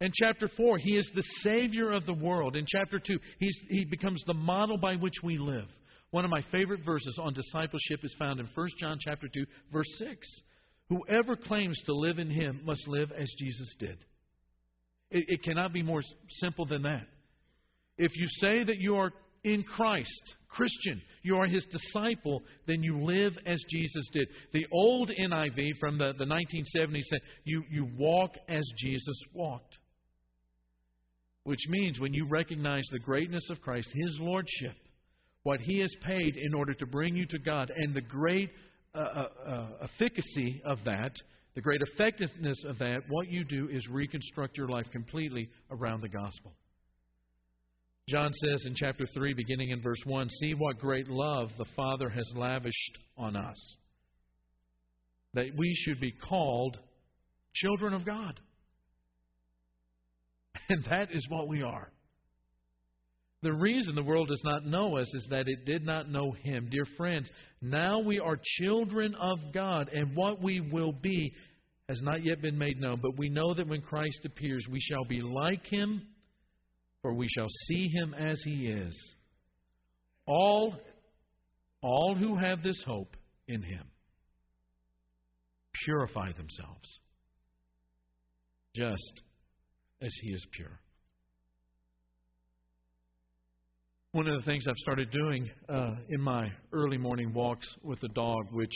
In 0.00 0.10
chapter 0.14 0.48
4, 0.56 0.78
he 0.78 0.96
is 0.96 1.08
the 1.14 1.24
Savior 1.42 1.92
of 1.92 2.06
the 2.06 2.14
world. 2.14 2.56
In 2.56 2.64
chapter 2.66 2.98
2, 2.98 3.18
he's, 3.38 3.56
he 3.68 3.84
becomes 3.84 4.22
the 4.26 4.34
model 4.34 4.78
by 4.78 4.96
which 4.96 5.16
we 5.22 5.38
live. 5.38 5.68
One 6.10 6.24
of 6.24 6.30
my 6.30 6.42
favorite 6.50 6.84
verses 6.84 7.18
on 7.22 7.34
discipleship 7.34 8.00
is 8.02 8.16
found 8.18 8.40
in 8.40 8.48
1 8.54 8.68
John 8.80 8.98
chapter 9.00 9.28
2, 9.32 9.44
verse 9.72 9.86
6. 9.98 10.26
Whoever 10.88 11.36
claims 11.36 11.80
to 11.86 11.92
live 11.94 12.18
in 12.18 12.30
him 12.30 12.62
must 12.64 12.88
live 12.88 13.12
as 13.12 13.30
Jesus 13.38 13.74
did. 13.78 13.98
It, 15.10 15.24
it 15.28 15.42
cannot 15.44 15.72
be 15.72 15.82
more 15.82 16.02
simple 16.40 16.66
than 16.66 16.82
that. 16.82 17.06
If 18.00 18.16
you 18.16 18.26
say 18.40 18.64
that 18.64 18.78
you 18.78 18.96
are 18.96 19.12
in 19.44 19.62
Christ, 19.62 20.34
Christian, 20.48 21.02
you 21.22 21.36
are 21.36 21.46
his 21.46 21.66
disciple, 21.66 22.42
then 22.66 22.82
you 22.82 23.04
live 23.04 23.34
as 23.44 23.62
Jesus 23.68 24.08
did. 24.10 24.26
The 24.54 24.64
old 24.72 25.10
NIV 25.10 25.72
from 25.78 25.98
the, 25.98 26.14
the 26.18 26.24
1970s 26.24 27.02
said, 27.02 27.20
you, 27.44 27.62
you 27.70 27.90
walk 27.98 28.30
as 28.48 28.64
Jesus 28.78 29.20
walked. 29.34 29.76
Which 31.44 31.60
means 31.68 32.00
when 32.00 32.14
you 32.14 32.26
recognize 32.26 32.84
the 32.90 32.98
greatness 32.98 33.46
of 33.50 33.60
Christ, 33.60 33.90
his 33.92 34.16
lordship, 34.18 34.76
what 35.42 35.60
he 35.60 35.80
has 35.80 35.94
paid 36.02 36.36
in 36.38 36.54
order 36.54 36.72
to 36.72 36.86
bring 36.86 37.14
you 37.14 37.26
to 37.26 37.38
God, 37.38 37.70
and 37.76 37.94
the 37.94 38.00
great 38.00 38.48
uh, 38.94 38.98
uh, 38.98 39.28
uh, 39.46 39.66
efficacy 39.82 40.62
of 40.64 40.78
that, 40.86 41.12
the 41.54 41.60
great 41.60 41.82
effectiveness 41.82 42.64
of 42.66 42.78
that, 42.78 43.00
what 43.10 43.28
you 43.28 43.44
do 43.44 43.68
is 43.70 43.86
reconstruct 43.88 44.56
your 44.56 44.68
life 44.68 44.86
completely 44.90 45.50
around 45.70 46.00
the 46.00 46.08
gospel. 46.08 46.54
John 48.08 48.32
says 48.32 48.62
in 48.66 48.74
chapter 48.74 49.06
3, 49.14 49.34
beginning 49.34 49.70
in 49.70 49.82
verse 49.82 50.00
1 50.04 50.28
See 50.40 50.54
what 50.54 50.78
great 50.78 51.08
love 51.08 51.50
the 51.58 51.66
Father 51.76 52.08
has 52.08 52.28
lavished 52.34 52.98
on 53.16 53.36
us, 53.36 53.76
that 55.34 55.46
we 55.56 55.74
should 55.76 56.00
be 56.00 56.12
called 56.28 56.76
children 57.54 57.94
of 57.94 58.04
God. 58.04 58.40
And 60.68 60.84
that 60.84 61.08
is 61.12 61.26
what 61.28 61.48
we 61.48 61.62
are. 61.62 61.90
The 63.42 63.52
reason 63.52 63.94
the 63.94 64.02
world 64.02 64.28
does 64.28 64.42
not 64.44 64.66
know 64.66 64.98
us 64.98 65.12
is 65.14 65.26
that 65.30 65.48
it 65.48 65.64
did 65.64 65.84
not 65.84 66.10
know 66.10 66.30
Him. 66.30 66.68
Dear 66.70 66.84
friends, 66.96 67.28
now 67.62 67.98
we 67.98 68.20
are 68.20 68.38
children 68.58 69.14
of 69.14 69.38
God, 69.52 69.88
and 69.92 70.14
what 70.14 70.42
we 70.42 70.60
will 70.60 70.92
be 70.92 71.32
has 71.88 72.00
not 72.02 72.22
yet 72.22 72.42
been 72.42 72.58
made 72.58 72.78
known. 72.78 73.00
But 73.02 73.18
we 73.18 73.30
know 73.30 73.54
that 73.54 73.66
when 73.66 73.80
Christ 73.80 74.20
appears, 74.24 74.66
we 74.70 74.80
shall 74.80 75.04
be 75.04 75.22
like 75.22 75.66
Him 75.66 76.02
for 77.02 77.14
we 77.14 77.26
shall 77.28 77.48
see 77.66 77.88
him 77.88 78.14
as 78.14 78.40
he 78.44 78.66
is. 78.66 79.14
All, 80.26 80.74
all 81.82 82.14
who 82.14 82.36
have 82.36 82.62
this 82.62 82.80
hope 82.86 83.16
in 83.48 83.62
him 83.62 83.84
purify 85.84 86.32
themselves 86.32 86.98
just 88.74 89.22
as 90.02 90.10
he 90.22 90.30
is 90.30 90.46
pure. 90.52 90.80
One 94.12 94.26
of 94.26 94.40
the 94.40 94.44
things 94.44 94.64
I've 94.68 94.74
started 94.78 95.10
doing 95.10 95.48
uh, 95.68 95.92
in 96.08 96.20
my 96.20 96.50
early 96.72 96.98
morning 96.98 97.32
walks 97.32 97.66
with 97.82 98.00
the 98.00 98.08
dog, 98.08 98.46
which 98.52 98.72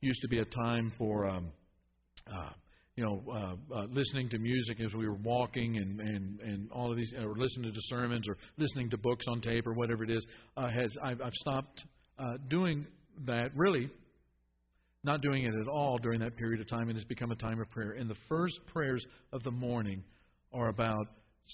used 0.00 0.20
to 0.22 0.28
be 0.28 0.40
a 0.40 0.44
time 0.44 0.92
for 0.98 1.28
um, 1.28 1.52
uh, 2.26 2.50
you 2.96 3.04
know, 3.04 3.22
uh, 3.30 3.74
uh, 3.74 3.84
listening 3.90 4.28
to 4.28 4.38
music 4.38 4.78
as 4.80 4.92
we 4.94 5.08
were 5.08 5.14
walking 5.14 5.78
and, 5.78 5.98
and, 6.00 6.40
and 6.40 6.70
all 6.70 6.90
of 6.90 6.96
these, 6.96 7.10
or 7.18 7.34
listening 7.36 7.72
to 7.72 7.80
sermons 7.84 8.28
or 8.28 8.36
listening 8.58 8.90
to 8.90 8.98
books 8.98 9.24
on 9.28 9.40
tape 9.40 9.66
or 9.66 9.72
whatever 9.72 10.04
it 10.04 10.10
is, 10.10 10.24
uh, 10.56 10.68
has 10.68 10.90
I've, 11.02 11.20
I've 11.22 11.32
stopped 11.34 11.82
uh, 12.18 12.34
doing 12.48 12.86
that 13.26 13.50
really, 13.56 13.90
not 15.04 15.22
doing 15.22 15.44
it 15.44 15.54
at 15.54 15.68
all 15.68 15.98
during 15.98 16.20
that 16.20 16.36
period 16.36 16.60
of 16.60 16.68
time. 16.68 16.90
It 16.90 16.94
has 16.94 17.04
become 17.04 17.30
a 17.30 17.36
time 17.36 17.60
of 17.60 17.70
prayer. 17.70 17.92
And 17.92 18.10
the 18.10 18.16
first 18.28 18.60
prayers 18.66 19.04
of 19.32 19.42
the 19.42 19.50
morning 19.50 20.04
are 20.52 20.68
about 20.68 21.06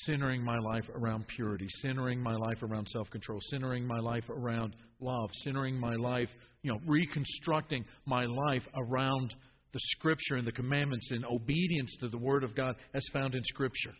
centering 0.04 0.42
my 0.42 0.58
life 0.58 0.84
around 0.94 1.26
purity, 1.28 1.66
centering 1.82 2.20
my 2.20 2.34
life 2.34 2.62
around 2.62 2.88
self 2.88 3.08
control, 3.10 3.38
centering 3.50 3.86
my 3.86 3.98
life 4.00 4.24
around 4.28 4.74
love, 5.00 5.30
centering 5.44 5.78
my 5.78 5.94
life, 5.94 6.28
you 6.62 6.72
know, 6.72 6.80
reconstructing 6.86 7.84
my 8.06 8.24
life 8.24 8.62
around 8.74 9.34
the 9.72 9.80
Scripture 9.96 10.36
and 10.36 10.46
the 10.46 10.52
commandments 10.52 11.08
in 11.10 11.24
obedience 11.24 11.94
to 12.00 12.08
the 12.08 12.18
Word 12.18 12.44
of 12.44 12.54
God 12.54 12.76
as 12.94 13.04
found 13.12 13.34
in 13.34 13.42
Scripture. 13.44 13.92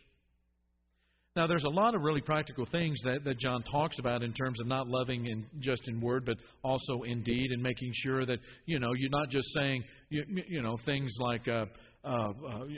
Now, 1.35 1.45
there's 1.47 1.63
a 1.63 1.69
lot 1.69 1.93
of 1.93 2.01
really 2.01 2.21
practical 2.21 2.65
things 2.65 2.97
that, 3.05 3.23
that 3.23 3.39
John 3.39 3.63
talks 3.71 3.99
about 3.99 4.23
in 4.23 4.33
terms 4.33 4.59
of 4.59 4.67
not 4.67 4.87
loving 4.87 5.27
in, 5.27 5.45
just 5.59 5.83
in 5.87 6.01
word, 6.01 6.25
but 6.25 6.37
also 6.63 7.03
in 7.03 7.23
deed, 7.23 7.51
and 7.51 7.61
making 7.61 7.91
sure 7.93 8.25
that 8.25 8.39
you 8.65 8.79
know 8.79 8.93
you're 8.93 9.11
not 9.11 9.29
just 9.29 9.47
saying 9.53 9.83
you, 10.09 10.25
you 10.47 10.61
know 10.61 10.77
things 10.85 11.13
like 11.19 11.47
uh, 11.47 11.65
uh, 12.03 12.31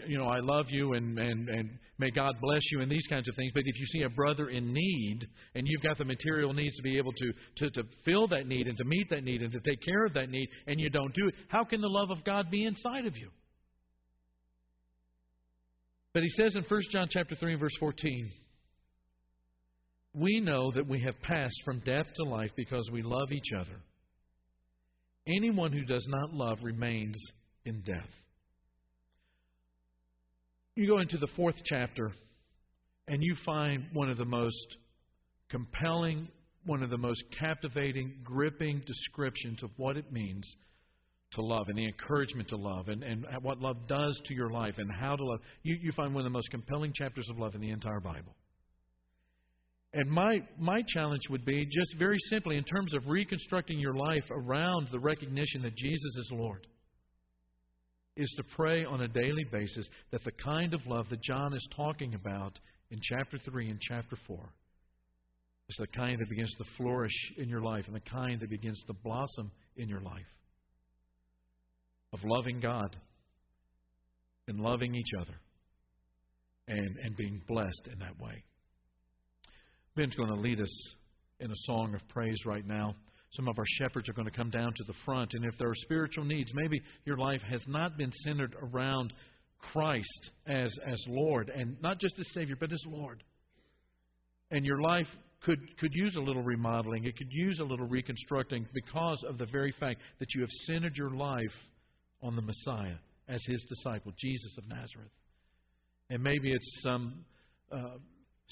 you 0.07 0.17
know, 0.17 0.25
I 0.25 0.39
love 0.39 0.65
you 0.69 0.93
and, 0.93 1.17
and, 1.19 1.47
and 1.47 1.69
may 1.99 2.10
God 2.10 2.34
bless 2.41 2.62
you 2.71 2.81
and 2.81 2.91
these 2.91 3.05
kinds 3.07 3.29
of 3.29 3.36
things. 3.36 3.51
But 3.53 3.63
if 3.65 3.79
you 3.79 3.86
see 3.88 4.01
a 4.01 4.10
brother 4.10 4.49
in 4.49 4.73
need 4.73 5.27
and 5.53 5.67
you've 5.67 5.84
got 5.84 5.97
the 5.97 6.05
material 6.05 6.53
needs 6.53 6.75
to 6.77 6.81
be 6.81 6.97
able 6.97 7.13
to, 7.13 7.31
to, 7.57 7.69
to 7.71 7.84
fill 8.03 8.27
that 8.29 8.47
need 8.47 8.67
and 8.67 8.77
to 8.77 8.84
meet 8.84 9.10
that 9.12 9.23
need 9.23 9.43
and 9.43 9.51
to 9.51 9.60
take 9.60 9.79
care 9.86 10.05
of 10.05 10.13
that 10.15 10.29
need 10.29 10.49
and 10.65 10.79
you 10.79 10.89
don't 10.89 11.13
do 11.13 11.27
it, 11.27 11.36
how 11.49 11.63
can 11.63 11.81
the 11.81 11.88
love 11.88 12.10
of 12.10 12.23
God 12.23 12.49
be 12.49 12.65
inside 12.65 13.05
of 13.05 13.15
you? 13.15 13.29
But 16.13 16.23
he 16.23 16.29
says 16.29 16.55
in 16.55 16.63
1 16.63 16.81
John 16.91 17.07
chapter 17.10 17.36
3 17.36 17.55
verse 17.55 17.75
14, 17.79 18.31
we 20.13 20.41
know 20.41 20.71
that 20.73 20.88
we 20.88 20.99
have 21.01 21.21
passed 21.21 21.62
from 21.63 21.79
death 21.86 22.07
to 22.17 22.23
life 22.23 22.51
because 22.57 22.89
we 22.91 23.01
love 23.01 23.31
each 23.31 23.53
other. 23.55 23.81
Anyone 25.27 25.71
who 25.71 25.86
does 25.86 26.05
not 26.10 26.34
love 26.34 26.57
remains 26.63 27.15
in 27.65 27.81
death. 27.81 28.10
You 30.75 30.88
go 30.88 30.99
into 30.99 31.17
the 31.17 31.27
fourth 31.36 31.55
chapter, 31.65 32.12
and 33.07 33.21
you 33.21 33.36
find 33.45 33.86
one 33.93 34.10
of 34.10 34.17
the 34.17 34.25
most 34.25 34.77
compelling, 35.49 36.29
one 36.65 36.81
of 36.81 36.89
the 36.89 36.97
most 36.97 37.23
captivating, 37.38 38.19
gripping 38.23 38.81
descriptions 38.86 39.62
of 39.63 39.69
what 39.77 39.97
it 39.97 40.12
means 40.12 40.45
to 41.34 41.41
love 41.41 41.67
and 41.67 41.77
the 41.77 41.86
encouragement 41.86 42.49
to 42.49 42.57
love 42.57 42.89
and, 42.89 43.03
and 43.03 43.25
what 43.41 43.60
love 43.60 43.88
does 43.88 44.19
to 44.25 44.34
your 44.34 44.49
life 44.49 44.75
and 44.77 44.89
how 44.91 45.15
to 45.15 45.23
love. 45.23 45.39
You, 45.63 45.77
you 45.81 45.91
find 45.93 46.13
one 46.13 46.21
of 46.21 46.31
the 46.31 46.38
most 46.38 46.49
compelling 46.51 46.93
chapters 46.95 47.27
of 47.29 47.38
love 47.38 47.55
in 47.55 47.62
the 47.62 47.69
entire 47.69 47.99
Bible. 47.99 48.36
And 49.93 50.10
my, 50.10 50.39
my 50.57 50.84
challenge 50.88 51.23
would 51.29 51.43
be 51.43 51.65
just 51.65 51.97
very 51.99 52.17
simply 52.29 52.57
in 52.57 52.63
terms 52.63 52.93
of 52.93 53.07
reconstructing 53.07 53.77
your 53.77 53.93
life 53.93 54.23
around 54.31 54.88
the 54.91 54.99
recognition 54.99 55.62
that 55.63 55.75
Jesus 55.75 56.17
is 56.17 56.29
Lord, 56.31 56.65
is 58.17 58.34
to 58.38 58.43
pray 58.56 58.86
on 58.86 59.02
a 59.02 59.08
daily 59.08 59.45
basis 59.52 59.88
that 60.12 60.24
the 60.24 60.32
kind 60.32 60.74
of 60.74 60.86
love 60.86 61.08
that 61.10 61.21
John 61.21 61.54
is 61.54 61.67
talking 61.76 62.13
about 62.13 62.60
in 62.89 63.00
chapter 63.02 63.38
3 63.38 63.69
and 63.69 63.80
chapter 63.80 64.17
4 64.28 64.38
is 65.69 65.76
the 65.80 65.88
kind 65.88 66.19
that 66.19 66.30
begins 66.30 66.54
to 66.58 66.65
flourish 66.78 67.34
in 67.38 67.47
your 67.47 67.62
life 67.62 67.86
and 67.88 67.95
the 67.95 68.02
kind 68.02 68.39
that 68.41 68.50
begins 68.50 68.82
to 68.88 68.93
blossom 68.93 69.52
in 69.78 69.88
your 69.88 70.02
life. 70.02 70.26
Of 72.13 72.19
loving 72.26 72.60
God 72.60 72.95
and 74.50 74.60
loving 74.60 74.93
each 74.93 75.13
other 75.17 75.39
and, 76.67 76.97
and 77.04 77.15
being 77.15 77.41
blessed 77.47 77.88
in 77.91 78.00
that 78.00 78.19
way. 78.19 78.43
Ben's 79.95 80.15
going 80.15 80.30
to 80.30 80.39
lead 80.39 80.60
us 80.60 80.93
in 81.39 81.50
a 81.50 81.56
song 81.65 81.95
of 81.95 82.02
praise 82.10 82.38
right 82.45 82.65
now. 82.65 82.95
Some 83.33 83.47
of 83.47 83.57
our 83.57 83.65
shepherds 83.79 84.09
are 84.09 84.13
going 84.13 84.27
to 84.27 84.35
come 84.35 84.49
down 84.49 84.73
to 84.73 84.83
the 84.85 84.93
front. 85.05 85.33
And 85.33 85.45
if 85.45 85.57
there 85.57 85.69
are 85.69 85.75
spiritual 85.75 86.25
needs, 86.25 86.51
maybe 86.53 86.81
your 87.05 87.17
life 87.17 87.41
has 87.49 87.63
not 87.67 87.97
been 87.97 88.11
centered 88.23 88.55
around 88.61 89.13
Christ 89.71 90.31
as, 90.47 90.73
as 90.85 91.01
Lord, 91.07 91.49
and 91.49 91.81
not 91.81 91.99
just 91.99 92.19
as 92.19 92.27
Savior, 92.33 92.55
but 92.59 92.73
as 92.73 92.83
Lord. 92.85 93.23
And 94.49 94.65
your 94.65 94.81
life 94.81 95.07
could, 95.43 95.59
could 95.79 95.93
use 95.93 96.15
a 96.17 96.21
little 96.21 96.43
remodeling, 96.43 97.05
it 97.05 97.17
could 97.17 97.31
use 97.31 97.59
a 97.59 97.63
little 97.63 97.87
reconstructing 97.87 98.67
because 98.73 99.23
of 99.27 99.37
the 99.37 99.45
very 99.45 99.73
fact 99.79 100.01
that 100.19 100.33
you 100.35 100.41
have 100.41 100.49
centered 100.65 100.95
your 100.95 101.11
life 101.11 101.53
on 102.21 102.35
the 102.35 102.41
Messiah 102.41 102.95
as 103.29 103.41
His 103.47 103.63
disciple, 103.69 104.11
Jesus 104.19 104.55
of 104.57 104.67
Nazareth. 104.67 105.11
And 106.09 106.21
maybe 106.21 106.51
it's 106.51 106.81
some. 106.83 107.23
Uh, 107.71 107.97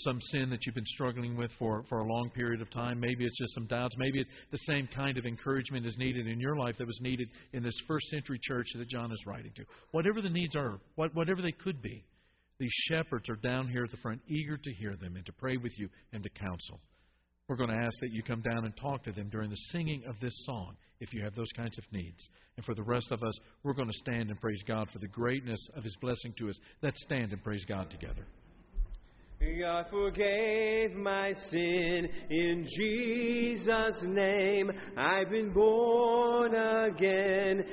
some 0.03 0.19
sin 0.31 0.49
that 0.49 0.59
you've 0.65 0.75
been 0.75 0.85
struggling 0.85 1.35
with 1.35 1.51
for, 1.59 1.83
for 1.89 1.99
a 1.99 2.07
long 2.07 2.29
period 2.29 2.61
of 2.61 2.69
time. 2.71 2.99
Maybe 2.99 3.25
it's 3.25 3.37
just 3.37 3.53
some 3.53 3.67
doubts. 3.67 3.95
Maybe 3.97 4.19
it's 4.19 4.29
the 4.51 4.57
same 4.59 4.87
kind 4.95 5.17
of 5.17 5.25
encouragement 5.25 5.85
is 5.85 5.97
needed 5.97 6.27
in 6.27 6.39
your 6.39 6.57
life 6.57 6.75
that 6.77 6.87
was 6.87 6.99
needed 7.01 7.29
in 7.53 7.63
this 7.63 7.79
first 7.87 8.07
century 8.07 8.39
church 8.41 8.67
that 8.75 8.89
John 8.89 9.11
is 9.11 9.23
writing 9.25 9.51
to. 9.55 9.63
Whatever 9.91 10.21
the 10.21 10.29
needs 10.29 10.55
are, 10.55 10.79
whatever 10.95 11.41
they 11.41 11.51
could 11.51 11.81
be, 11.81 12.03
these 12.59 12.73
shepherds 12.89 13.29
are 13.29 13.37
down 13.37 13.69
here 13.69 13.85
at 13.85 13.91
the 13.91 13.97
front, 13.97 14.21
eager 14.27 14.57
to 14.57 14.73
hear 14.73 14.95
them 14.95 15.15
and 15.15 15.25
to 15.25 15.33
pray 15.33 15.57
with 15.57 15.71
you 15.77 15.89
and 16.11 16.21
to 16.23 16.29
counsel. 16.29 16.79
We're 17.47 17.55
going 17.55 17.71
to 17.71 17.83
ask 17.83 17.99
that 18.01 18.11
you 18.11 18.21
come 18.21 18.41
down 18.41 18.65
and 18.65 18.73
talk 18.77 19.03
to 19.05 19.11
them 19.11 19.29
during 19.29 19.49
the 19.49 19.55
singing 19.71 20.03
of 20.07 20.15
this 20.21 20.33
song 20.45 20.75
if 20.99 21.13
you 21.13 21.23
have 21.23 21.33
those 21.35 21.51
kinds 21.55 21.77
of 21.77 21.83
needs. 21.91 22.29
And 22.57 22.65
for 22.65 22.75
the 22.75 22.83
rest 22.83 23.07
of 23.11 23.23
us, 23.23 23.33
we're 23.63 23.73
going 23.73 23.87
to 23.87 23.97
stand 23.97 24.29
and 24.29 24.39
praise 24.39 24.61
God 24.67 24.87
for 24.91 24.99
the 24.99 25.07
greatness 25.07 25.59
of 25.75 25.83
His 25.83 25.95
blessing 26.01 26.33
to 26.37 26.49
us. 26.49 26.55
Let's 26.83 27.01
stand 27.01 27.31
and 27.31 27.43
praise 27.43 27.65
God 27.65 27.89
together. 27.89 28.27
God 29.39 29.85
forgave 29.89 30.93
my 30.95 31.33
sin 31.49 32.09
in 32.29 32.67
Jesus' 32.77 34.03
name. 34.03 34.69
I've 34.97 35.29
been 35.29 35.53
born 35.53 36.53
again. 36.53 37.63